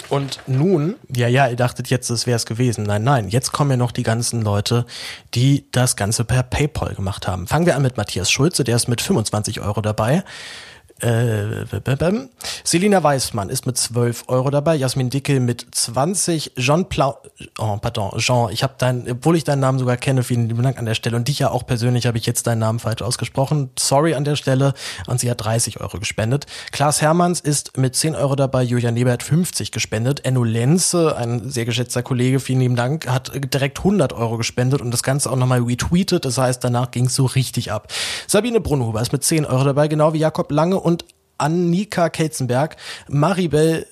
Und 0.09 0.41
nun, 0.47 0.95
ja, 1.15 1.29
ja, 1.29 1.49
ihr 1.49 1.57
dachtet 1.57 1.89
jetzt, 1.91 2.09
das 2.11 2.27
wäre 2.27 2.37
es 2.37 2.47
gewesen. 2.47 2.85
Nein, 2.85 3.05
nein, 3.05 3.29
jetzt 3.29 3.53
kommen 3.53 3.71
ja 3.71 3.77
noch 3.77 3.93
die 3.93 4.03
ganzen 4.03 4.43
Leute, 4.43 4.87
die 5.35 5.67
das 5.73 5.97
Ganze 5.97 6.25
per 6.25 6.43
PayPal 6.43 6.95
gemacht 6.95 7.27
haben. 7.29 7.47
Fangen 7.47 7.67
wir 7.67 7.77
an 7.77 7.83
mit 7.83 7.97
Matthias 7.97 8.31
Schulze, 8.31 8.65
der 8.65 8.77
ist 8.77 8.89
mit 8.89 9.01
25 9.01 9.61
Euro 9.61 9.81
dabei. 9.81 10.25
Äh, 11.01 11.65
Selina 12.65 13.03
Weißmann 13.03 13.51
ist 13.51 13.67
mit 13.67 13.79
12 13.79 14.25
Euro 14.27 14.51
dabei, 14.51 14.75
Jasmin 14.75 15.11
Dickel 15.11 15.39
mit 15.39 15.67
20, 15.71 16.55
Jean 16.57 16.89
Plau, 16.89 17.19
oh, 17.59 17.77
pardon, 17.77 18.19
Jean, 18.19 18.51
ich 18.51 18.63
habe 18.65 18.75
dein, 18.79 19.09
obwohl 19.09 19.37
ich 19.37 19.45
deinen 19.45 19.61
Namen 19.61 19.79
sogar 19.79 19.97
kenne, 19.97 20.25
vielen 20.25 20.49
lieben 20.49 20.63
Dank 20.63 20.79
an 20.79 20.87
der 20.87 20.95
Stelle. 20.95 21.17
Und 21.17 21.29
dich 21.29 21.39
ja 21.39 21.51
auch 21.51 21.67
persönlich 21.67 22.07
habe 22.07 22.19
ich 22.19 22.27
jetzt 22.27 22.47
deinen 22.47 22.59
Namen 22.59 22.81
falsch 22.81 23.03
ausgesprochen, 23.03 23.71
sorry 23.79 24.15
an 24.15 24.25
der 24.25 24.35
Stelle. 24.35 24.75
Und 25.07 25.21
sie 25.21 25.31
hat 25.31 25.45
30 25.45 25.81
Euro 25.81 25.99
gespendet. 25.99 26.47
Klaas 26.73 27.01
Hermanns 27.01 27.41
ist 27.41 27.77
mit 27.77 27.95
10 27.95 28.17
Euro 28.17 28.35
dabei, 28.35 28.65
Julian 28.65 28.95
Nebert 28.95 29.23
50 29.23 29.71
gespendet, 29.71 30.25
Enno 30.25 30.43
Lenze, 30.43 31.17
ein 31.17 31.49
sehr 31.51 31.65
geschätzter 31.65 32.03
Kollege, 32.03 32.41
vielen 32.41 32.61
lieben 32.61 32.77
Dank, 32.77 33.09
hat 33.09 33.33
direkt 33.55 33.79
100 33.79 34.13
Euro 34.13 34.37
gespendet 34.37 34.81
und 34.81 34.91
das 34.91 35.05
Ganze 35.05 35.31
auch 35.31 35.37
nochmal 35.37 35.63
retweetet, 35.63 36.25
das 36.25 36.39
heißt, 36.39 36.63
danach 36.65 36.91
ging 36.91 37.07
es 37.07 37.15
so 37.15 37.27
richtig 37.27 37.71
ab. 37.71 37.93
Sabine 38.27 38.61
Brunhuber 38.61 39.01
ist 39.01 39.13
mit 39.13 39.23
10 39.23 39.45
Euro 39.47 39.63
dabei, 39.65 39.87
genau 39.87 40.13
wie 40.13 40.19
Jakob 40.19 40.51
Lange 40.51 40.81
und 40.81 40.88
und 40.89 41.05
Annika 41.39 42.09
Kelzenberg, 42.11 42.77
Maribel, 43.09 43.87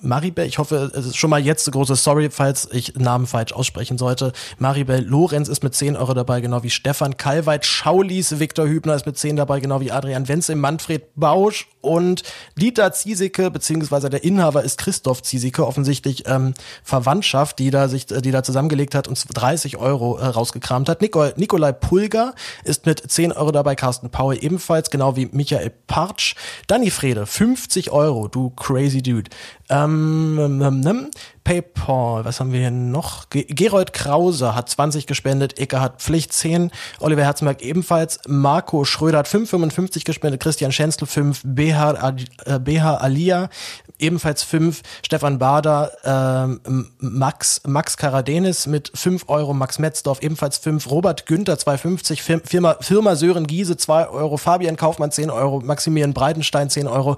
Maribel, 0.00 0.46
ich 0.46 0.58
hoffe, 0.58 0.90
es 0.94 1.06
ist 1.06 1.16
schon 1.16 1.30
mal 1.30 1.40
jetzt 1.40 1.66
eine 1.66 1.72
große 1.72 1.96
Sorry, 1.96 2.30
falls 2.30 2.68
ich 2.72 2.94
Namen 2.94 3.26
falsch 3.26 3.52
aussprechen 3.52 3.98
sollte. 3.98 4.32
Maribel 4.58 5.04
Lorenz 5.04 5.48
ist 5.48 5.62
mit 5.62 5.74
10 5.74 5.96
Euro 5.96 6.14
dabei, 6.14 6.40
genau 6.40 6.62
wie 6.62 6.70
Stefan 6.70 7.16
Kalweit, 7.16 7.66
Schaulis, 7.66 8.38
Viktor 8.38 8.66
Hübner 8.66 8.94
ist 8.94 9.06
mit 9.06 9.18
10 9.18 9.36
dabei, 9.36 9.60
genau 9.60 9.80
wie 9.80 9.92
Adrian 9.92 10.28
Wenzel, 10.28 10.56
Manfred 10.56 11.14
Bausch 11.16 11.68
und 11.80 12.22
Dieter 12.56 12.92
Ziesecke, 12.92 13.50
beziehungsweise 13.50 14.10
der 14.10 14.24
Inhaber 14.24 14.62
ist 14.62 14.78
Christoph 14.78 15.22
Ziesecke, 15.22 15.66
offensichtlich 15.66 16.24
ähm, 16.26 16.54
Verwandtschaft, 16.82 17.58
die 17.58 17.70
da 17.70 17.88
sich, 17.88 18.06
die 18.06 18.30
da 18.30 18.42
zusammengelegt 18.42 18.94
hat 18.94 19.08
und 19.08 19.22
30 19.32 19.76
Euro 19.76 20.18
äh, 20.18 20.26
rausgekramt 20.26 20.88
hat. 20.88 21.00
Nicol, 21.00 21.32
Nikolai 21.36 21.72
Pulger 21.72 22.34
ist 22.64 22.86
mit 22.86 23.10
10 23.10 23.32
Euro 23.32 23.52
dabei, 23.52 23.74
Carsten 23.74 24.10
Paul 24.10 24.36
ebenfalls, 24.40 24.90
genau 24.90 25.16
wie 25.16 25.26
Michael 25.26 25.70
Partsch. 25.86 26.34
Frede, 26.90 27.26
50 27.26 27.90
Euro, 27.90 28.28
du 28.28 28.50
crazy 28.50 29.02
dude. 29.02 29.30
Ähm, 29.68 30.38
ähm, 30.38 30.62
ähm, 30.62 30.86
ähm, 30.86 31.10
PayPal, 31.42 32.24
was 32.24 32.38
haben 32.38 32.52
wir 32.52 32.60
hier 32.60 32.70
noch? 32.70 33.30
Gerold 33.30 33.92
Krause 33.92 34.54
hat 34.54 34.68
20 34.68 35.06
gespendet, 35.06 35.58
Ecke 35.58 35.80
hat 35.80 36.02
Pflicht 36.02 36.32
10, 36.32 36.70
Oliver 37.00 37.22
Herzberg 37.22 37.62
ebenfalls, 37.62 38.20
Marco 38.28 38.84
Schröder 38.84 39.18
hat 39.18 39.28
5,55 39.28 40.04
gespendet, 40.04 40.42
Christian 40.42 40.72
Schenzel 40.72 41.06
5, 41.06 41.42
BH, 41.44 42.16
äh, 42.44 42.58
BH 42.58 42.96
Alia 42.96 43.48
ebenfalls 43.98 44.42
5, 44.42 44.82
Stefan 45.04 45.38
Bader, 45.38 45.92
ähm, 46.04 46.90
Max, 46.98 47.62
Max 47.66 47.96
Karadenis 47.96 48.66
mit 48.66 48.90
5 48.94 49.28
Euro, 49.28 49.54
Max 49.54 49.78
Metzdorf 49.78 50.22
ebenfalls 50.22 50.58
5, 50.58 50.90
Robert 50.90 51.26
Günther 51.26 51.54
2,50, 51.58 52.40
Firma, 52.46 52.76
Firma 52.80 53.16
Sören 53.16 53.46
Giese 53.46 53.76
2 53.76 54.08
Euro, 54.08 54.36
Fabian 54.36 54.76
Kaufmann 54.76 55.10
10 55.10 55.30
Euro, 55.30 55.60
Maximilian 55.60 56.14
Breitenstein 56.14 56.70
10 56.70 56.86
Euro, 56.86 57.16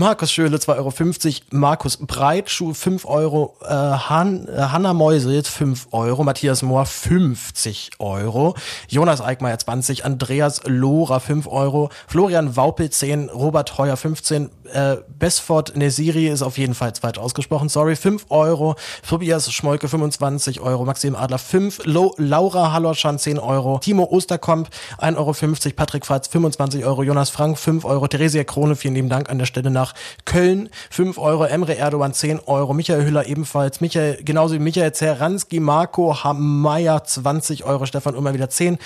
Markus 0.00 0.32
Schöle 0.32 0.56
2,50 0.56 0.76
Euro, 0.78 1.44
Markus 1.50 1.98
Breitschuh 1.98 2.72
5 2.72 3.04
Euro, 3.04 3.54
äh, 3.60 3.68
Han, 3.68 4.48
äh, 4.48 4.58
Hanna 4.58 4.94
Meusel 4.94 5.44
5 5.44 5.88
Euro, 5.90 6.24
Matthias 6.24 6.62
Mohr 6.62 6.86
50 6.86 7.90
Euro, 7.98 8.54
Jonas 8.88 9.20
Eickmeier 9.20 9.58
20, 9.58 10.06
Andreas 10.06 10.62
Lohrer 10.64 11.20
5 11.20 11.46
Euro, 11.48 11.90
Florian 12.06 12.56
Waupel 12.56 12.88
10, 12.88 13.28
Robert 13.28 13.76
Heuer 13.76 13.98
15, 13.98 14.48
äh, 14.72 14.96
Besford 15.18 15.76
Nesiri 15.76 16.28
ist 16.28 16.40
auf 16.40 16.56
jeden 16.56 16.74
Fall 16.74 16.94
zweit 16.94 17.18
ausgesprochen, 17.18 17.68
sorry, 17.68 17.94
5 17.94 18.26
Euro, 18.30 18.76
Tobias 19.06 19.52
Schmolke 19.52 19.86
25 19.86 20.60
Euro, 20.60 20.86
Maxim 20.86 21.14
Adler 21.14 21.38
5, 21.38 21.84
Lo, 21.84 22.14
Laura 22.16 22.72
Hallerschan 22.72 23.18
10 23.18 23.38
Euro, 23.38 23.78
Timo 23.78 24.04
Osterkomp 24.04 24.70
1,50 24.98 25.16
Euro, 25.16 25.74
Patrick 25.76 26.06
Falz 26.06 26.28
25 26.28 26.84
Euro, 26.86 27.02
Jonas 27.02 27.30
Frank 27.30 27.58
5 27.58 27.84
Euro, 27.84 28.08
Theresia 28.08 28.44
Krone, 28.44 28.76
vielen 28.76 28.94
lieben 28.94 29.08
Dank 29.10 29.28
an 29.28 29.38
der 29.38 29.46
Stelle 29.46 29.70
nach 29.70 29.89
Köln 30.24 30.68
5 30.90 31.18
Euro, 31.18 31.44
Emre 31.44 31.74
Erdogan 31.74 32.12
10 32.12 32.40
Euro, 32.40 32.74
Michael 32.74 33.04
Hüller 33.04 33.26
ebenfalls, 33.26 33.80
Michael, 33.80 34.18
genauso 34.24 34.54
wie 34.54 34.58
Michael 34.58 34.92
Zeranski, 34.92 35.60
Marco 35.60 36.24
Hammeyer 36.24 37.04
20 37.04 37.64
Euro, 37.64 37.86
Stefan 37.86 38.14
immer 38.14 38.34
wieder 38.34 38.50
10. 38.50 38.78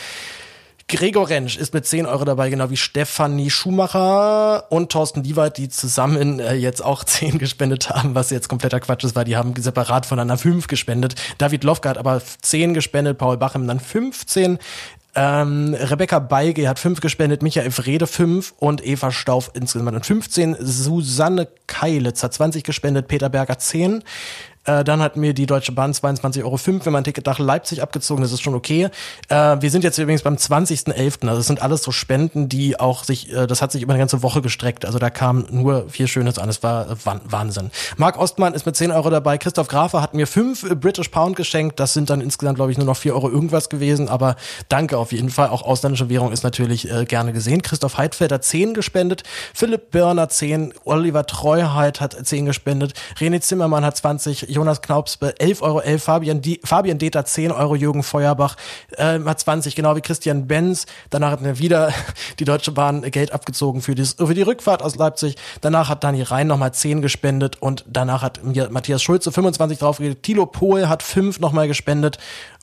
Gregor 0.87 1.31
Rentsch 1.31 1.57
ist 1.57 1.73
mit 1.73 1.87
10 1.87 2.05
Euro 2.05 2.25
dabei, 2.25 2.51
genau 2.51 2.69
wie 2.69 2.77
Stefanie 2.77 3.49
Schumacher 3.49 4.71
und 4.71 4.93
Thorsten 4.93 5.25
Liewald, 5.25 5.57
die 5.57 5.71
zusammen 5.71 6.41
äh, 6.41 6.55
jetzt 6.55 6.85
auch 6.85 7.05
10 7.05 7.39
gespendet 7.39 7.89
haben, 7.89 8.15
was 8.15 8.31
jetzt 8.31 8.49
kompletter 8.49 8.81
Quatsch 8.81 9.05
ist, 9.05 9.17
weil 9.17 9.25
die 9.25 9.37
haben 9.37 9.55
separat 9.57 10.05
voneinander 10.05 10.37
5 10.37 10.67
gespendet. 10.67 11.15
David 11.39 11.65
Lofka 11.65 11.89
hat 11.89 11.99
aber 11.99 12.21
10 12.43 12.75
gespendet, 12.75 13.17
Paul 13.17 13.39
Bachem 13.39 13.67
dann 13.67 13.81
15. 13.81 14.59
Ähm, 15.17 15.75
Rebecca 15.79 16.19
Beige 16.19 16.69
hat 16.69 16.79
fünf 16.79 17.01
gespendet, 17.01 17.43
Michael 17.43 17.71
Frede 17.71 18.07
fünf 18.07 18.53
und 18.59 18.85
Eva 18.85 19.13
Stauf 19.13 19.51
insgesamt 19.55 20.05
15. 20.05 20.57
Susanne 20.59 21.49
Keilitz 21.67 22.23
hat 22.23 22.35
20 22.35 22.65
gespendet, 22.65 23.07
Peter 23.07 23.29
Berger 23.29 23.59
10. 23.59 24.03
Äh, 24.65 24.85
dann 24.85 25.03
hat 25.03 25.17
mir 25.17 25.35
die 25.35 25.47
Deutsche 25.47 25.73
Bahn 25.73 25.93
22,05 25.93 26.45
Euro 26.45 26.59
wenn 26.85 26.93
man 26.93 27.01
ein 27.01 27.05
Ticket 27.05 27.27
nach 27.27 27.39
Leipzig 27.39 27.83
abgezogen, 27.83 28.23
das 28.23 28.33
ist 28.33 28.43
schon 28.43 28.55
okay. 28.55 28.89
Äh, 29.29 29.57
wir 29.61 29.71
sind 29.71 29.85
jetzt 29.85 29.99
übrigens 29.99 30.23
beim 30.23 30.37
20.11., 30.37 31.27
also 31.27 31.37
das 31.37 31.47
sind 31.47 31.63
alles 31.63 31.83
so 31.83 31.93
Spenden, 31.93 32.49
die 32.49 32.81
auch 32.81 33.05
sich, 33.05 33.33
äh, 33.33 33.47
das 33.47 33.61
hat 33.61 33.73
sich 33.73 33.83
über 33.83 33.93
eine 33.93 34.01
ganze 34.01 34.23
Woche 34.23 34.41
gestreckt, 34.43 34.85
also 34.87 34.99
da 34.99 35.11
kam 35.11 35.47
nur 35.51 35.89
viel 35.89 36.09
Schönes 36.09 36.39
an, 36.39 36.49
es 36.49 36.63
war 36.63 36.91
äh, 36.91 36.97
Wahnsinn. 37.25 37.71
Marc 37.97 38.19
Ostmann 38.19 38.55
ist 38.55 38.67
mit 38.67 38.77
10 38.77 38.91
Euro 38.91 39.11
dabei, 39.11 39.39
Christoph 39.39 39.69
Grafe 39.69 40.01
hat 40.01 40.15
mir 40.15 40.27
5 40.27 40.71
äh, 40.71 40.75
British 40.75 41.09
Pound 41.09 41.37
geschenkt, 41.37 41.79
das 41.79 41.93
sind 41.93 42.09
dann 42.09 42.21
insgesamt, 42.21 42.57
glaube 42.57 42.73
ich, 42.73 42.79
nur 42.79 42.87
noch 42.87 42.97
4 42.97 43.15
Euro 43.15 43.31
irgendwas 43.31 43.69
gewesen, 43.69 44.09
aber 44.09 44.37
danke 44.69 44.97
auf 44.97 45.13
jeden 45.13 45.31
Fall, 45.31 45.49
auch 45.49 45.63
ausländische 45.63 46.09
Währung 46.09 46.33
ist 46.33 46.43
natürlich 46.43 46.91
äh, 46.91 47.05
gerne 47.05 47.33
gesehen. 47.33 47.63
Christoph 47.63 47.99
Heidfeld 47.99 48.33
hat 48.33 48.45
10 48.45 48.75
gespendet, 48.75 49.25
Philipp 49.53 49.91
Birner 49.91 50.29
10, 50.29 50.73
Oliver 50.85 51.27
Treuheit 51.27 52.01
hat 52.01 52.17
10 52.27 52.47
gespendet, 52.47 52.95
René 53.19 53.41
Zimmermann 53.41 53.85
hat 53.85 53.97
20, 53.97 54.54
Jonas 54.55 54.83
Knaups 54.83 55.19
11,11 55.21 55.61
Euro, 55.63 55.81
11, 55.81 56.03
Fabian, 56.03 56.43
Fabian 56.65 56.99
Deter 56.99 57.25
10 57.25 57.53
Euro, 57.53 57.75
Jürgen 57.77 58.03
Feuerbach 58.03 58.57
äh, 58.93 59.19
hat 59.21 59.41
20, 59.41 59.75
genau 59.75 59.97
wie 59.97 60.01
Christian 60.01 60.47
Benz. 60.47 60.87
Danach 61.11 61.33
hat 61.33 61.41
mir 61.41 61.59
wieder 61.59 61.93
die 62.39 62.45
Deutsche 62.45 62.73
Bahn 62.73 63.03
Geld 63.03 63.33
abgezogen 63.33 63.83
für, 63.83 63.95
die 63.95 64.05
für 64.05 64.35
die 64.35 64.43
Rückfahrt 64.43 64.83
aus 64.83 64.97
Leipzig. 64.97 65.37
Danach 65.61 65.89
hat 65.89 66.05
Dani 66.05 66.23
Rhein 66.23 66.47
nochmal 66.47 66.73
10 66.73 67.03
gespendet 67.03 67.61
und 67.61 67.85
danach 67.87 68.23
hat 68.23 68.41
Matthias 68.71 69.03
Schulze 69.03 69.33
25 69.33 69.79
draufgegeben. 69.79 70.23
Tilo 70.23 70.47
Pohl 70.47 70.89
hat 70.89 71.03
5 71.03 71.41
nochmal 71.41 71.69
gespendet 71.69 72.19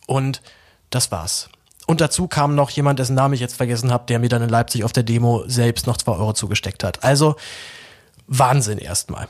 und 0.07 0.41
das 0.89 1.11
war's. 1.11 1.49
Und 1.87 1.99
dazu 1.99 2.27
kam 2.27 2.55
noch 2.55 2.69
jemand, 2.69 2.99
dessen 2.99 3.15
Namen 3.15 3.33
ich 3.33 3.39
jetzt 3.39 3.55
vergessen 3.55 3.91
habe, 3.91 4.05
der 4.07 4.19
mir 4.19 4.29
dann 4.29 4.41
in 4.41 4.49
Leipzig 4.49 4.83
auf 4.83 4.93
der 4.93 5.03
Demo 5.03 5.43
selbst 5.47 5.87
noch 5.87 5.97
2 5.97 6.11
Euro 6.13 6.33
zugesteckt 6.33 6.83
hat. 6.83 7.03
Also 7.03 7.35
Wahnsinn 8.27 8.77
erstmal. 8.77 9.27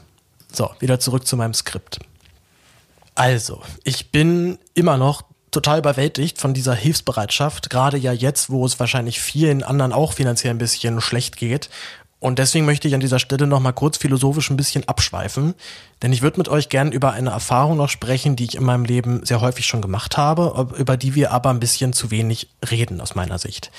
So, 0.52 0.70
wieder 0.80 1.00
zurück 1.00 1.26
zu 1.26 1.38
meinem 1.38 1.54
Skript. 1.54 2.00
Also, 3.22 3.62
ich 3.84 4.10
bin 4.10 4.58
immer 4.74 4.98
noch 4.98 5.22
total 5.52 5.78
überwältigt 5.78 6.40
von 6.40 6.56
dieser 6.56 6.74
Hilfsbereitschaft, 6.74 7.70
gerade 7.70 7.98
ja 7.98 8.14
jetzt, 8.14 8.50
wo 8.50 8.66
es 8.66 8.80
wahrscheinlich 8.80 9.22
vielen 9.22 9.62
anderen 9.62 9.94
auch 9.94 10.14
finanziell 10.14 10.56
ein 10.56 10.58
bisschen 10.58 11.00
schlecht 11.02 11.38
geht 11.38 11.70
und 12.22 12.38
deswegen 12.38 12.68
möchte 12.68 12.88
ich 12.88 12.94
an 12.94 13.00
dieser 13.00 13.18
Stelle 13.18 13.48
noch 13.48 13.60
mal 13.60 13.72
kurz 13.72 13.98
philosophisch 13.98 14.52
ein 14.52 14.56
bisschen 14.56 14.88
abschweifen, 14.88 15.56
denn 16.04 16.14
ich 16.14 16.22
würde 16.22 16.38
mit 16.38 16.50
euch 16.50 16.70
gern 16.70 16.92
über 16.92 17.14
eine 17.14 17.32
Erfahrung 17.32 17.78
noch 17.78 17.90
sprechen, 17.90 18.36
die 18.36 18.44
ich 18.44 18.56
in 18.56 18.64
meinem 18.64 18.86
Leben 18.86 19.26
sehr 19.26 19.42
häufig 19.42 19.66
schon 19.66 19.82
gemacht 19.82 20.18
habe, 20.18 20.68
über 20.78 20.98
die 20.98 21.16
wir 21.16 21.32
aber 21.32 21.50
ein 21.50 21.60
bisschen 21.60 21.94
zu 21.94 22.12
wenig 22.12 22.48
reden 22.70 23.02
aus 23.02 23.16
meiner 23.16 23.40
Sicht. 23.40 23.72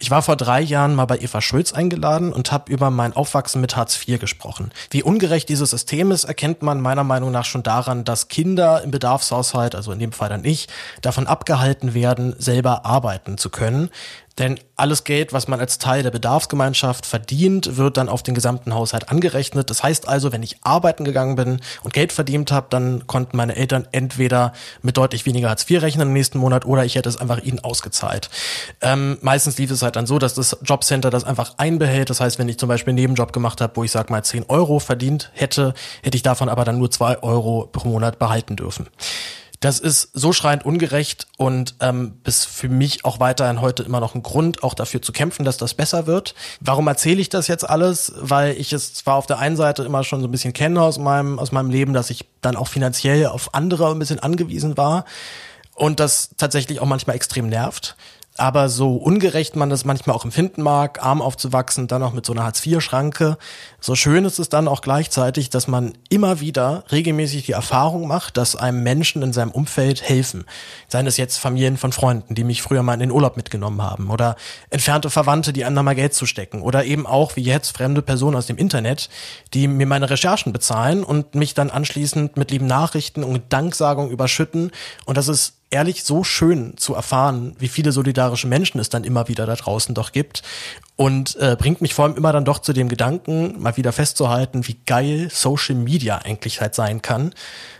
Ich 0.00 0.10
war 0.10 0.22
vor 0.22 0.34
drei 0.34 0.60
Jahren 0.60 0.96
mal 0.96 1.04
bei 1.04 1.18
Eva 1.18 1.40
Schulz 1.40 1.72
eingeladen 1.72 2.32
und 2.32 2.50
habe 2.50 2.72
über 2.72 2.90
mein 2.90 3.12
Aufwachsen 3.12 3.60
mit 3.60 3.76
Hartz 3.76 3.96
IV 4.08 4.18
gesprochen. 4.18 4.72
Wie 4.90 5.04
ungerecht 5.04 5.48
dieses 5.48 5.70
System 5.70 6.10
ist, 6.10 6.24
erkennt 6.24 6.62
man 6.62 6.80
meiner 6.80 7.04
Meinung 7.04 7.30
nach 7.30 7.44
schon 7.44 7.62
daran, 7.62 8.04
dass 8.04 8.26
Kinder 8.26 8.82
im 8.82 8.90
Bedarfshaushalt, 8.90 9.76
also 9.76 9.92
in 9.92 10.00
dem 10.00 10.10
Fall 10.10 10.28
dann 10.28 10.44
ich, 10.44 10.66
davon 11.00 11.28
abgehalten 11.28 11.94
werden, 11.94 12.34
selber 12.38 12.84
arbeiten 12.84 13.38
zu 13.38 13.50
können, 13.50 13.90
Denn 14.38 14.58
alles 14.76 15.04
Geld, 15.04 15.32
was 15.32 15.46
man 15.46 15.60
als 15.60 15.78
Teil 15.78 16.02
der 16.02 16.10
Bedarfsgemeinschaft 16.10 17.06
verdient, 17.06 17.76
wird 17.76 17.96
dann 17.96 18.08
auf 18.08 18.24
den 18.24 18.34
gesamten 18.34 18.74
Haushalt 18.74 19.08
angerechnet. 19.08 19.70
Das 19.70 19.84
heißt 19.84 20.08
also, 20.08 20.32
wenn 20.32 20.42
ich 20.42 20.56
arbeiten 20.62 21.04
gegangen 21.04 21.36
bin 21.36 21.60
und 21.84 21.92
Geld 21.92 22.12
verdient 22.12 22.50
habe, 22.50 22.66
dann 22.70 23.06
konnten 23.06 23.36
meine 23.36 23.54
Eltern 23.54 23.86
entweder 23.92 24.52
mit 24.82 24.96
deutlich 24.96 25.24
weniger 25.24 25.50
Hartz 25.50 25.68
IV 25.70 25.82
rechnen 25.82 26.08
im 26.08 26.12
nächsten 26.12 26.38
Monat 26.38 26.64
oder 26.64 26.84
ich 26.84 26.96
hätte 26.96 27.08
es 27.08 27.16
einfach 27.16 27.42
ihnen 27.42 27.60
ausgezahlt. 27.60 28.28
Ähm, 28.80 29.18
meistens 29.20 29.56
lief 29.58 29.70
es 29.70 29.82
halt 29.82 29.94
dann 29.94 30.06
so, 30.06 30.18
dass 30.18 30.34
das 30.34 30.56
Jobcenter 30.62 31.10
das 31.10 31.22
einfach 31.22 31.54
einbehält. 31.58 32.10
Das 32.10 32.20
heißt, 32.20 32.38
wenn 32.40 32.48
ich 32.48 32.58
zum 32.58 32.68
Beispiel 32.68 32.90
einen 32.90 33.00
Nebenjob 33.00 33.32
gemacht 33.32 33.60
habe, 33.60 33.76
wo 33.76 33.84
ich 33.84 33.92
sag 33.92 34.10
mal 34.10 34.24
10 34.24 34.46
Euro 34.48 34.80
verdient 34.80 35.30
hätte, 35.34 35.74
hätte 36.02 36.16
ich 36.16 36.22
davon 36.22 36.48
aber 36.48 36.64
dann 36.64 36.78
nur 36.78 36.90
2 36.90 37.22
Euro 37.22 37.68
pro 37.70 37.88
Monat 37.88 38.18
behalten 38.18 38.56
dürfen. 38.56 38.88
Das 39.64 39.80
ist 39.80 40.10
so 40.12 40.34
schreiend 40.34 40.66
ungerecht 40.66 41.26
und 41.38 41.76
ähm, 41.80 42.18
ist 42.24 42.44
für 42.44 42.68
mich 42.68 43.06
auch 43.06 43.18
weiterhin 43.18 43.62
heute 43.62 43.82
immer 43.82 43.98
noch 43.98 44.14
ein 44.14 44.22
Grund, 44.22 44.62
auch 44.62 44.74
dafür 44.74 45.00
zu 45.00 45.10
kämpfen, 45.10 45.42
dass 45.46 45.56
das 45.56 45.72
besser 45.72 46.06
wird. 46.06 46.34
Warum 46.60 46.86
erzähle 46.86 47.18
ich 47.22 47.30
das 47.30 47.48
jetzt 47.48 47.66
alles? 47.66 48.12
Weil 48.18 48.58
ich 48.58 48.74
es 48.74 48.92
zwar 48.92 49.14
auf 49.14 49.24
der 49.24 49.38
einen 49.38 49.56
Seite 49.56 49.82
immer 49.82 50.04
schon 50.04 50.20
so 50.20 50.28
ein 50.28 50.30
bisschen 50.30 50.52
kenne 50.52 50.82
aus 50.82 50.98
meinem, 50.98 51.38
aus 51.38 51.50
meinem 51.50 51.70
Leben, 51.70 51.94
dass 51.94 52.10
ich 52.10 52.26
dann 52.42 52.56
auch 52.56 52.68
finanziell 52.68 53.24
auf 53.24 53.54
andere 53.54 53.90
ein 53.90 53.98
bisschen 53.98 54.18
angewiesen 54.20 54.76
war 54.76 55.06
und 55.74 55.98
das 55.98 56.28
tatsächlich 56.36 56.80
auch 56.80 56.86
manchmal 56.86 57.16
extrem 57.16 57.48
nervt. 57.48 57.96
Aber 58.36 58.68
so 58.68 58.96
ungerecht 58.96 59.54
man 59.54 59.70
das 59.70 59.84
manchmal 59.84 60.16
auch 60.16 60.24
empfinden 60.24 60.62
mag, 60.62 61.00
arm 61.00 61.22
aufzuwachsen, 61.22 61.86
dann 61.86 62.02
auch 62.02 62.12
mit 62.12 62.26
so 62.26 62.32
einer 62.32 62.42
Hartz-IV-Schranke, 62.42 63.38
so 63.80 63.94
schön 63.94 64.24
ist 64.24 64.40
es 64.40 64.48
dann 64.48 64.66
auch 64.66 64.80
gleichzeitig, 64.80 65.50
dass 65.50 65.68
man 65.68 65.92
immer 66.08 66.40
wieder 66.40 66.82
regelmäßig 66.90 67.46
die 67.46 67.52
Erfahrung 67.52 68.08
macht, 68.08 68.36
dass 68.36 68.56
einem 68.56 68.82
Menschen 68.82 69.22
in 69.22 69.32
seinem 69.32 69.52
Umfeld 69.52 70.02
helfen. 70.02 70.46
Seien 70.88 71.06
es 71.06 71.16
jetzt 71.16 71.38
Familien 71.38 71.76
von 71.76 71.92
Freunden, 71.92 72.34
die 72.34 72.42
mich 72.42 72.60
früher 72.60 72.82
mal 72.82 72.94
in 72.94 73.00
den 73.00 73.12
Urlaub 73.12 73.36
mitgenommen 73.36 73.82
haben 73.82 74.10
oder 74.10 74.34
entfernte 74.68 75.10
Verwandte, 75.10 75.52
die 75.52 75.64
anderen 75.64 75.84
mal 75.84 75.94
Geld 75.94 76.14
zu 76.14 76.26
stecken 76.26 76.62
oder 76.62 76.84
eben 76.84 77.06
auch 77.06 77.36
wie 77.36 77.42
jetzt 77.42 77.76
fremde 77.76 78.02
Personen 78.02 78.36
aus 78.36 78.46
dem 78.46 78.56
Internet, 78.56 79.10
die 79.52 79.68
mir 79.68 79.86
meine 79.86 80.10
Recherchen 80.10 80.52
bezahlen 80.52 81.04
und 81.04 81.36
mich 81.36 81.54
dann 81.54 81.70
anschließend 81.70 82.36
mit 82.36 82.50
lieben 82.50 82.66
Nachrichten 82.66 83.22
und 83.22 83.52
Danksagung 83.52 84.10
überschütten 84.10 84.72
und 85.04 85.16
das 85.16 85.28
ist 85.28 85.54
ehrlich 85.74 86.04
so 86.04 86.22
schön 86.22 86.76
zu 86.76 86.94
erfahren, 86.94 87.56
wie 87.58 87.68
viele 87.68 87.90
solidarische 87.90 88.46
Menschen 88.46 88.80
es 88.80 88.88
dann 88.88 89.02
immer 89.02 89.28
wieder 89.28 89.44
da 89.44 89.56
draußen 89.56 89.94
doch 89.94 90.12
gibt. 90.12 90.42
Und 90.96 91.34
äh, 91.40 91.56
bringt 91.58 91.80
mich 91.80 91.92
vor 91.92 92.04
allem 92.04 92.16
immer 92.16 92.32
dann 92.32 92.44
doch 92.44 92.60
zu 92.60 92.72
dem 92.72 92.88
Gedanken, 92.88 93.60
mal 93.60 93.76
wieder 93.76 93.92
festzuhalten, 93.92 94.68
wie 94.68 94.78
geil 94.86 95.28
Social 95.32 95.74
Media 95.74 96.18
eigentlich 96.18 96.60
halt 96.60 96.76
sein 96.76 97.02
kann. 97.02 97.34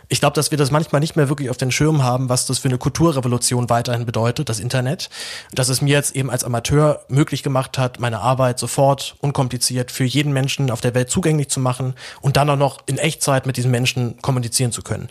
Ich 0.09 0.19
glaube, 0.19 0.35
dass 0.35 0.51
wir 0.51 0.57
das 0.57 0.69
manchmal 0.69 0.99
nicht 0.99 1.15
mehr 1.15 1.29
wirklich 1.29 1.49
auf 1.49 1.55
den 1.55 1.71
Schirm 1.71 2.03
haben, 2.03 2.27
was 2.27 2.45
das 2.45 2.59
für 2.59 2.67
eine 2.67 2.77
Kulturrevolution 2.77 3.69
weiterhin 3.69 4.05
bedeutet, 4.05 4.49
das 4.49 4.59
Internet. 4.59 5.09
Dass 5.53 5.69
es 5.69 5.81
mir 5.81 5.93
jetzt 5.93 6.15
eben 6.15 6.29
als 6.29 6.43
Amateur 6.43 7.05
möglich 7.07 7.41
gemacht 7.41 7.77
hat, 7.77 8.01
meine 8.01 8.19
Arbeit 8.19 8.59
sofort 8.59 9.15
unkompliziert 9.21 9.91
für 9.91 10.03
jeden 10.03 10.33
Menschen 10.33 10.69
auf 10.69 10.81
der 10.81 10.93
Welt 10.93 11.09
zugänglich 11.09 11.47
zu 11.47 11.61
machen 11.61 11.95
und 12.21 12.35
dann 12.35 12.49
auch 12.49 12.57
noch 12.57 12.79
in 12.85 12.97
Echtzeit 12.97 13.45
mit 13.45 13.55
diesen 13.55 13.71
Menschen 13.71 14.21
kommunizieren 14.21 14.73
zu 14.73 14.81
können. 14.81 15.07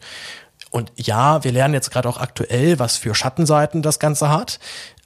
Und 0.74 0.90
ja, 0.96 1.44
wir 1.44 1.52
lernen 1.52 1.72
jetzt 1.72 1.92
gerade 1.92 2.08
auch 2.08 2.18
aktuell, 2.18 2.80
was 2.80 2.96
für 2.96 3.14
Schattenseiten 3.14 3.80
das 3.80 4.00
Ganze 4.00 4.28
hat. 4.28 4.58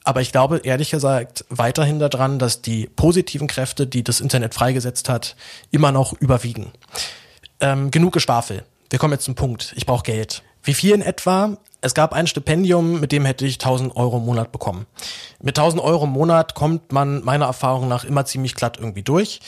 Aber 0.03 0.19
ich 0.19 0.31
glaube 0.31 0.61
ehrlich 0.63 0.89
gesagt 0.89 1.45
weiterhin 1.49 1.99
daran, 1.99 2.39
dass 2.39 2.63
die 2.63 2.87
positiven 2.87 3.45
Kräfte, 3.47 3.85
die 3.85 4.03
das 4.03 4.19
Internet 4.19 4.55
freigesetzt 4.55 5.09
hat, 5.09 5.35
immer 5.69 5.91
noch 5.91 6.13
überwiegen. 6.13 6.71
Ähm, 7.59 7.91
genug 7.91 8.13
Geschwafel. 8.13 8.63
Wir 8.89 8.97
kommen 8.97 9.13
jetzt 9.13 9.25
zum 9.25 9.35
Punkt. 9.35 9.73
Ich 9.75 9.85
brauche 9.85 10.01
Geld. 10.01 10.41
Wie 10.63 10.73
viel 10.73 10.95
in 10.95 11.03
etwa? 11.03 11.55
Es 11.81 11.93
gab 11.93 12.11
ein 12.11 12.27
Stipendium, 12.27 12.99
mit 12.99 13.13
dem 13.13 13.23
hätte 13.23 13.45
ich 13.45 13.55
1000 13.55 13.95
Euro 13.95 14.17
im 14.17 14.25
Monat 14.25 14.51
bekommen. 14.51 14.85
Mit 15.41 15.57
1000 15.57 15.81
Euro 15.81 16.05
im 16.05 16.11
Monat 16.11 16.53
kommt 16.53 16.91
man 16.91 17.23
meiner 17.23 17.45
Erfahrung 17.45 17.87
nach 17.87 18.03
immer 18.03 18.25
ziemlich 18.25 18.55
glatt 18.55 18.77
irgendwie 18.77 19.01
durch. 19.01 19.39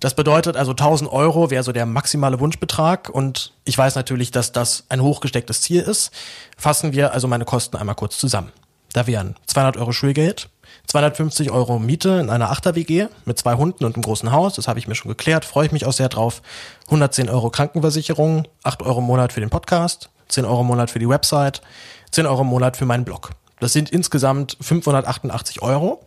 Das 0.00 0.14
bedeutet 0.14 0.56
also 0.56 0.72
1000 0.72 1.12
Euro 1.12 1.50
wäre 1.50 1.62
so 1.62 1.70
der 1.70 1.86
maximale 1.86 2.40
Wunschbetrag 2.40 3.08
und 3.08 3.52
ich 3.64 3.78
weiß 3.78 3.94
natürlich, 3.94 4.32
dass 4.32 4.50
das 4.50 4.84
ein 4.88 5.00
hochgestecktes 5.00 5.60
Ziel 5.60 5.80
ist. 5.80 6.10
Fassen 6.56 6.92
wir 6.92 7.12
also 7.12 7.28
meine 7.28 7.44
Kosten 7.44 7.76
einmal 7.76 7.94
kurz 7.94 8.18
zusammen. 8.18 8.50
Da 8.92 9.06
wären 9.06 9.36
200 9.46 9.76
Euro 9.76 9.92
Schulgeld, 9.92 10.48
250 10.88 11.52
Euro 11.52 11.78
Miete 11.78 12.18
in 12.18 12.30
einer 12.30 12.50
Achter-WG 12.50 13.06
mit 13.26 13.38
zwei 13.38 13.54
Hunden 13.54 13.84
und 13.84 13.94
einem 13.94 14.02
großen 14.02 14.32
Haus, 14.32 14.54
das 14.54 14.66
habe 14.66 14.80
ich 14.80 14.88
mir 14.88 14.94
schon 14.96 15.10
geklärt, 15.10 15.44
freue 15.44 15.66
ich 15.66 15.72
mich 15.72 15.86
auch 15.86 15.92
sehr 15.92 16.08
drauf. 16.08 16.42
110 16.86 17.28
Euro 17.30 17.50
Krankenversicherung, 17.50 18.48
8 18.64 18.82
Euro 18.82 18.98
im 18.98 19.04
Monat 19.04 19.32
für 19.32 19.40
den 19.40 19.50
Podcast, 19.50 20.10
10 20.28 20.44
Euro 20.44 20.60
im 20.60 20.66
Monat 20.66 20.90
für 20.90 20.98
die 20.98 21.08
Website, 21.08 21.62
10 22.10 22.26
Euro 22.26 22.42
im 22.42 22.48
Monat 22.48 22.76
für 22.76 22.86
meinen 22.86 23.04
Blog. 23.04 23.30
Das 23.60 23.72
sind 23.72 23.90
insgesamt 23.90 24.56
588 24.60 25.62
Euro. 25.62 26.00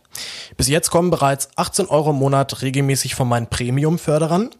Bis 0.56 0.68
jetzt 0.68 0.90
kommen 0.90 1.10
bereits 1.10 1.48
18 1.56 1.86
Euro 1.86 2.10
im 2.10 2.16
Monat 2.16 2.62
regelmäßig 2.62 3.14
von 3.14 3.28
meinen 3.28 3.48
Premium-Förderern, 3.48 4.50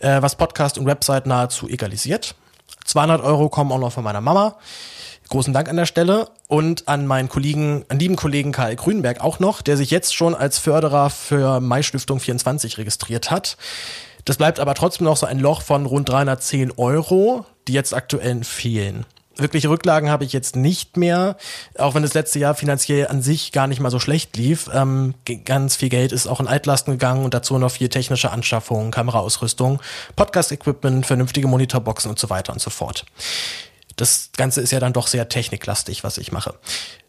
äh, 0.00 0.20
was 0.20 0.36
Podcast 0.36 0.78
und 0.78 0.86
Website 0.86 1.26
nahezu 1.26 1.68
egalisiert. 1.68 2.34
200 2.84 3.22
Euro 3.22 3.48
kommen 3.48 3.72
auch 3.72 3.78
noch 3.78 3.92
von 3.92 4.04
meiner 4.04 4.20
Mama. 4.20 4.56
Großen 5.30 5.54
Dank 5.54 5.68
an 5.68 5.76
der 5.76 5.86
Stelle 5.86 6.28
und 6.48 6.86
an 6.86 7.06
meinen 7.06 7.28
Kollegen, 7.28 7.84
an 7.88 7.98
lieben 7.98 8.16
Kollegen 8.16 8.52
Karl 8.52 8.76
Grünberg 8.76 9.20
auch 9.20 9.38
noch, 9.38 9.62
der 9.62 9.76
sich 9.76 9.90
jetzt 9.90 10.14
schon 10.14 10.34
als 10.34 10.58
Förderer 10.58 11.10
für 11.10 11.60
Mai 11.60 11.82
Stiftung 11.82 12.20
24 12.20 12.78
registriert 12.78 13.30
hat. 13.30 13.56
Das 14.26 14.36
bleibt 14.36 14.60
aber 14.60 14.74
trotzdem 14.74 15.06
noch 15.06 15.16
so 15.16 15.26
ein 15.26 15.38
Loch 15.38 15.62
von 15.62 15.86
rund 15.86 16.08
310 16.08 16.72
Euro, 16.76 17.46
die 17.68 17.72
jetzt 17.72 17.94
aktuell 17.94 18.44
fehlen. 18.44 19.06
Wirkliche 19.36 19.68
Rücklagen 19.68 20.10
habe 20.10 20.24
ich 20.24 20.32
jetzt 20.32 20.54
nicht 20.54 20.96
mehr, 20.96 21.36
auch 21.76 21.94
wenn 21.94 22.02
das 22.02 22.14
letzte 22.14 22.38
Jahr 22.38 22.54
finanziell 22.54 23.08
an 23.08 23.20
sich 23.20 23.50
gar 23.50 23.66
nicht 23.66 23.80
mal 23.80 23.90
so 23.90 23.98
schlecht 23.98 24.36
lief. 24.36 24.70
Ähm, 24.72 25.14
ganz 25.44 25.74
viel 25.74 25.88
Geld 25.88 26.12
ist 26.12 26.28
auch 26.28 26.38
in 26.38 26.46
Altlasten 26.46 26.92
gegangen 26.92 27.24
und 27.24 27.34
dazu 27.34 27.58
noch 27.58 27.72
viel 27.72 27.88
technische 27.88 28.30
Anschaffungen, 28.30 28.92
Kameraausrüstung, 28.92 29.80
Podcast-Equipment, 30.14 31.04
vernünftige 31.04 31.48
Monitorboxen 31.48 32.10
und 32.10 32.18
so 32.18 32.30
weiter 32.30 32.52
und 32.52 32.60
so 32.60 32.70
fort. 32.70 33.06
Das 33.96 34.30
Ganze 34.36 34.60
ist 34.60 34.70
ja 34.70 34.78
dann 34.78 34.92
doch 34.92 35.08
sehr 35.08 35.28
techniklastig, 35.28 36.04
was 36.04 36.18
ich 36.18 36.30
mache. 36.30 36.54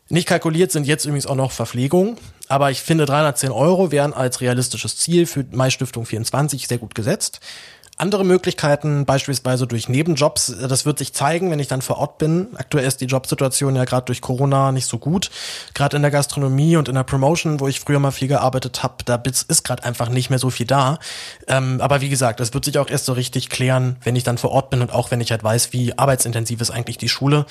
Nicht 0.07 0.27
kalkuliert 0.27 0.71
sind 0.71 0.85
jetzt 0.85 1.05
übrigens 1.05 1.25
auch 1.25 1.35
noch 1.35 1.51
Verpflegung, 1.51 2.17
aber 2.47 2.69
ich 2.69 2.81
finde 2.81 3.05
310 3.05 3.51
Euro 3.51 3.91
wären 3.91 4.13
als 4.13 4.39
realistisches 4.39 4.97
Ziel 4.97 5.25
für 5.25 5.45
Mai 5.51 5.71
Stiftung 5.71 6.05
24 6.05 6.67
sehr 6.67 6.77
gut 6.77 6.93
gesetzt. 6.93 7.39
Andere 7.97 8.25
Möglichkeiten, 8.25 9.05
beispielsweise 9.05 9.67
durch 9.67 9.88
Nebenjobs, 9.88 10.53
das 10.67 10.86
wird 10.86 10.99
sich 10.99 11.13
zeigen, 11.13 11.49
wenn 11.49 11.60
ich 11.60 11.69
dann 11.69 11.81
vor 11.81 11.97
Ort 11.97 12.17
bin. 12.17 12.47
Aktuell 12.55 12.86
ist 12.86 12.99
die 12.99 13.05
Jobsituation 13.05 13.73
ja 13.77 13.86
gerade 13.86 14.05
durch 14.05 14.19
Corona 14.19 14.73
nicht 14.73 14.86
so 14.86 14.97
gut. 14.97 15.31
Gerade 15.73 15.95
in 15.95 16.01
der 16.01 16.12
Gastronomie 16.12 16.75
und 16.75 16.89
in 16.89 16.95
der 16.95 17.03
Promotion, 17.03 17.62
wo 17.62 17.69
ich 17.69 17.79
früher 17.79 17.99
mal 17.99 18.12
viel 18.12 18.27
gearbeitet 18.27 18.84
habe, 18.84 18.95
da 19.05 19.21
ist 19.25 19.63
gerade 19.63 19.86
einfach 19.86 20.10
nicht 20.10 20.29
mehr 20.29 20.39
so 20.39 20.49
viel 20.49 20.65
da. 20.65 20.99
Ähm, 21.47 21.79
aber 21.79 22.01
wie 22.01 22.10
gesagt, 22.10 22.41
das 22.41 22.53
wird 22.53 22.65
sich 22.65 22.77
auch 22.79 22.89
erst 22.89 23.05
so 23.05 23.13
richtig 23.13 23.49
klären, 23.49 23.95
wenn 24.03 24.17
ich 24.17 24.25
dann 24.25 24.38
vor 24.38 24.51
Ort 24.51 24.71
bin 24.71 24.81
und 24.81 24.91
auch 24.91 25.12
wenn 25.12 25.21
ich 25.21 25.31
halt 25.31 25.45
weiß, 25.45 25.71
wie 25.71 25.97
arbeitsintensiv 25.97 26.60
ist 26.60 26.71
eigentlich 26.71 26.97
die 26.97 27.08
Schule 27.08 27.45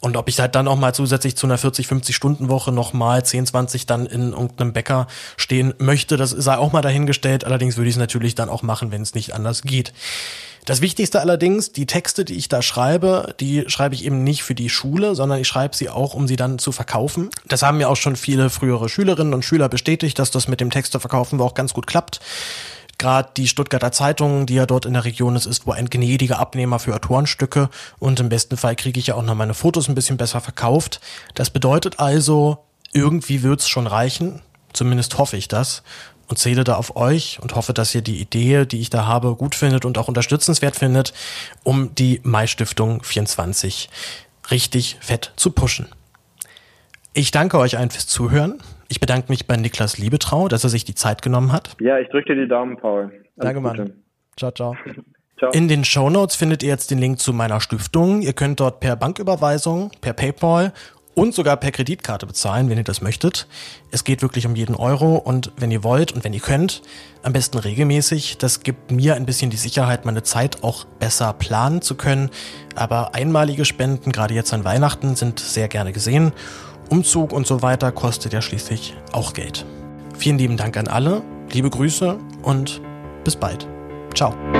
und 0.00 0.16
ob 0.16 0.28
ich 0.28 0.38
halt 0.38 0.54
dann 0.54 0.68
auch 0.68 0.76
mal 0.76 0.94
zusätzlich 0.94 1.36
zu 1.36 1.46
einer 1.46 1.58
40, 1.58 1.88
50 1.88 2.14
Stunden 2.14 2.48
Woche 2.48 2.70
noch 2.70 2.92
mal 2.92 3.24
10, 3.24 3.46
20 3.46 3.86
dann 3.86 4.06
in 4.06 4.32
irgendeinem 4.32 4.72
Bäcker 4.72 5.08
stehen 5.36 5.74
möchte. 5.78 6.16
Das 6.16 6.30
sei 6.30 6.56
auch 6.56 6.72
mal 6.72 6.82
dahingestellt. 6.82 7.44
Allerdings 7.44 7.76
würde 7.76 7.88
ich 7.88 7.96
es 7.96 7.98
natürlich 7.98 8.36
dann 8.36 8.48
auch 8.48 8.62
machen, 8.62 8.92
wenn 8.92 9.02
es 9.02 9.14
nicht 9.14 9.34
anders 9.34 9.62
geht. 9.62 9.87
Das 10.68 10.82
Wichtigste 10.82 11.20
allerdings, 11.20 11.72
die 11.72 11.86
Texte, 11.86 12.26
die 12.26 12.34
ich 12.34 12.50
da 12.50 12.60
schreibe, 12.60 13.34
die 13.40 13.64
schreibe 13.68 13.94
ich 13.94 14.04
eben 14.04 14.22
nicht 14.22 14.42
für 14.42 14.54
die 14.54 14.68
Schule, 14.68 15.14
sondern 15.14 15.40
ich 15.40 15.48
schreibe 15.48 15.74
sie 15.74 15.88
auch, 15.88 16.12
um 16.12 16.28
sie 16.28 16.36
dann 16.36 16.58
zu 16.58 16.72
verkaufen. 16.72 17.30
Das 17.46 17.62
haben 17.62 17.78
mir 17.78 17.88
auch 17.88 17.96
schon 17.96 18.16
viele 18.16 18.50
frühere 18.50 18.90
Schülerinnen 18.90 19.32
und 19.32 19.46
Schüler 19.46 19.70
bestätigt, 19.70 20.18
dass 20.18 20.30
das 20.30 20.46
mit 20.46 20.60
dem 20.60 20.68
Texteverkaufen 20.68 21.40
auch 21.40 21.54
ganz 21.54 21.72
gut 21.72 21.86
klappt. 21.86 22.20
Gerade 22.98 23.30
die 23.34 23.48
Stuttgarter 23.48 23.92
Zeitung, 23.92 24.44
die 24.44 24.56
ja 24.56 24.66
dort 24.66 24.84
in 24.84 24.92
der 24.92 25.06
Region 25.06 25.36
ist, 25.36 25.46
ist 25.46 25.66
wohl 25.66 25.76
ein 25.76 25.88
gnädiger 25.88 26.38
Abnehmer 26.38 26.78
für 26.78 26.94
Autorenstücke 26.94 27.70
und 27.98 28.20
im 28.20 28.28
besten 28.28 28.58
Fall 28.58 28.76
kriege 28.76 29.00
ich 29.00 29.06
ja 29.06 29.14
auch 29.14 29.22
noch 29.22 29.36
meine 29.36 29.54
Fotos 29.54 29.88
ein 29.88 29.94
bisschen 29.94 30.18
besser 30.18 30.42
verkauft. 30.42 31.00
Das 31.34 31.48
bedeutet 31.48 31.98
also, 31.98 32.58
irgendwie 32.92 33.42
wird's 33.42 33.70
schon 33.70 33.86
reichen. 33.86 34.42
Zumindest 34.74 35.16
hoffe 35.16 35.38
ich 35.38 35.48
das 35.48 35.82
und 36.28 36.38
zähle 36.38 36.64
da 36.64 36.76
auf 36.76 36.96
euch 36.96 37.38
und 37.42 37.54
hoffe, 37.54 37.72
dass 37.72 37.94
ihr 37.94 38.02
die 38.02 38.20
Idee, 38.20 38.66
die 38.66 38.80
ich 38.80 38.90
da 38.90 39.06
habe, 39.06 39.34
gut 39.34 39.54
findet 39.54 39.84
und 39.84 39.98
auch 39.98 40.08
unterstützenswert 40.08 40.76
findet, 40.76 41.12
um 41.64 41.94
die 41.94 42.20
Mai 42.22 42.46
Stiftung 42.46 43.02
24 43.02 43.90
richtig 44.50 44.96
fett 45.00 45.32
zu 45.36 45.50
pushen. 45.50 45.86
Ich 47.14 47.30
danke 47.30 47.58
euch 47.58 47.78
allen 47.78 47.90
fürs 47.90 48.06
Zuhören. 48.06 48.62
Ich 48.88 49.00
bedanke 49.00 49.30
mich 49.30 49.46
bei 49.46 49.56
Niklas 49.56 49.98
Liebetrau, 49.98 50.48
dass 50.48 50.64
er 50.64 50.70
sich 50.70 50.84
die 50.84 50.94
Zeit 50.94 51.22
genommen 51.22 51.52
hat. 51.52 51.76
Ja, 51.80 51.98
ich 51.98 52.08
drücke 52.08 52.34
dir 52.34 52.42
die 52.42 52.48
Daumen, 52.48 52.76
Paul. 52.76 53.04
Alles 53.04 53.22
danke, 53.36 53.60
Mann. 53.60 53.92
Ciao, 54.36 54.50
ciao. 54.52 54.76
Ciao. 55.38 55.52
In 55.52 55.68
den 55.68 55.84
Show 55.84 56.10
Notes 56.10 56.34
findet 56.34 56.64
ihr 56.64 56.68
jetzt 56.68 56.90
den 56.90 56.98
Link 56.98 57.20
zu 57.20 57.32
meiner 57.32 57.60
Stiftung. 57.60 58.22
Ihr 58.22 58.32
könnt 58.32 58.58
dort 58.58 58.80
per 58.80 58.96
Banküberweisung, 58.96 59.92
per 60.00 60.12
PayPal 60.12 60.72
und 61.18 61.34
sogar 61.34 61.56
per 61.56 61.72
Kreditkarte 61.72 62.26
bezahlen, 62.26 62.70
wenn 62.70 62.78
ihr 62.78 62.84
das 62.84 63.00
möchtet. 63.00 63.48
Es 63.90 64.04
geht 64.04 64.22
wirklich 64.22 64.46
um 64.46 64.54
jeden 64.54 64.76
Euro 64.76 65.16
und 65.16 65.50
wenn 65.56 65.72
ihr 65.72 65.82
wollt 65.82 66.12
und 66.12 66.22
wenn 66.22 66.32
ihr 66.32 66.40
könnt, 66.40 66.80
am 67.24 67.32
besten 67.32 67.58
regelmäßig. 67.58 68.38
Das 68.38 68.60
gibt 68.60 68.92
mir 68.92 69.16
ein 69.16 69.26
bisschen 69.26 69.50
die 69.50 69.56
Sicherheit, 69.56 70.04
meine 70.04 70.22
Zeit 70.22 70.62
auch 70.62 70.84
besser 70.84 71.32
planen 71.32 71.82
zu 71.82 71.96
können. 71.96 72.30
Aber 72.76 73.16
einmalige 73.16 73.64
Spenden, 73.64 74.12
gerade 74.12 74.32
jetzt 74.32 74.52
an 74.52 74.64
Weihnachten, 74.64 75.16
sind 75.16 75.40
sehr 75.40 75.66
gerne 75.66 75.92
gesehen. 75.92 76.32
Umzug 76.88 77.32
und 77.32 77.48
so 77.48 77.62
weiter 77.62 77.90
kostet 77.90 78.32
ja 78.32 78.40
schließlich 78.40 78.94
auch 79.10 79.32
Geld. 79.32 79.66
Vielen 80.16 80.38
lieben 80.38 80.56
Dank 80.56 80.76
an 80.76 80.86
alle, 80.86 81.22
liebe 81.50 81.68
Grüße 81.68 82.16
und 82.42 82.80
bis 83.24 83.34
bald. 83.34 83.66
Ciao. 84.14 84.57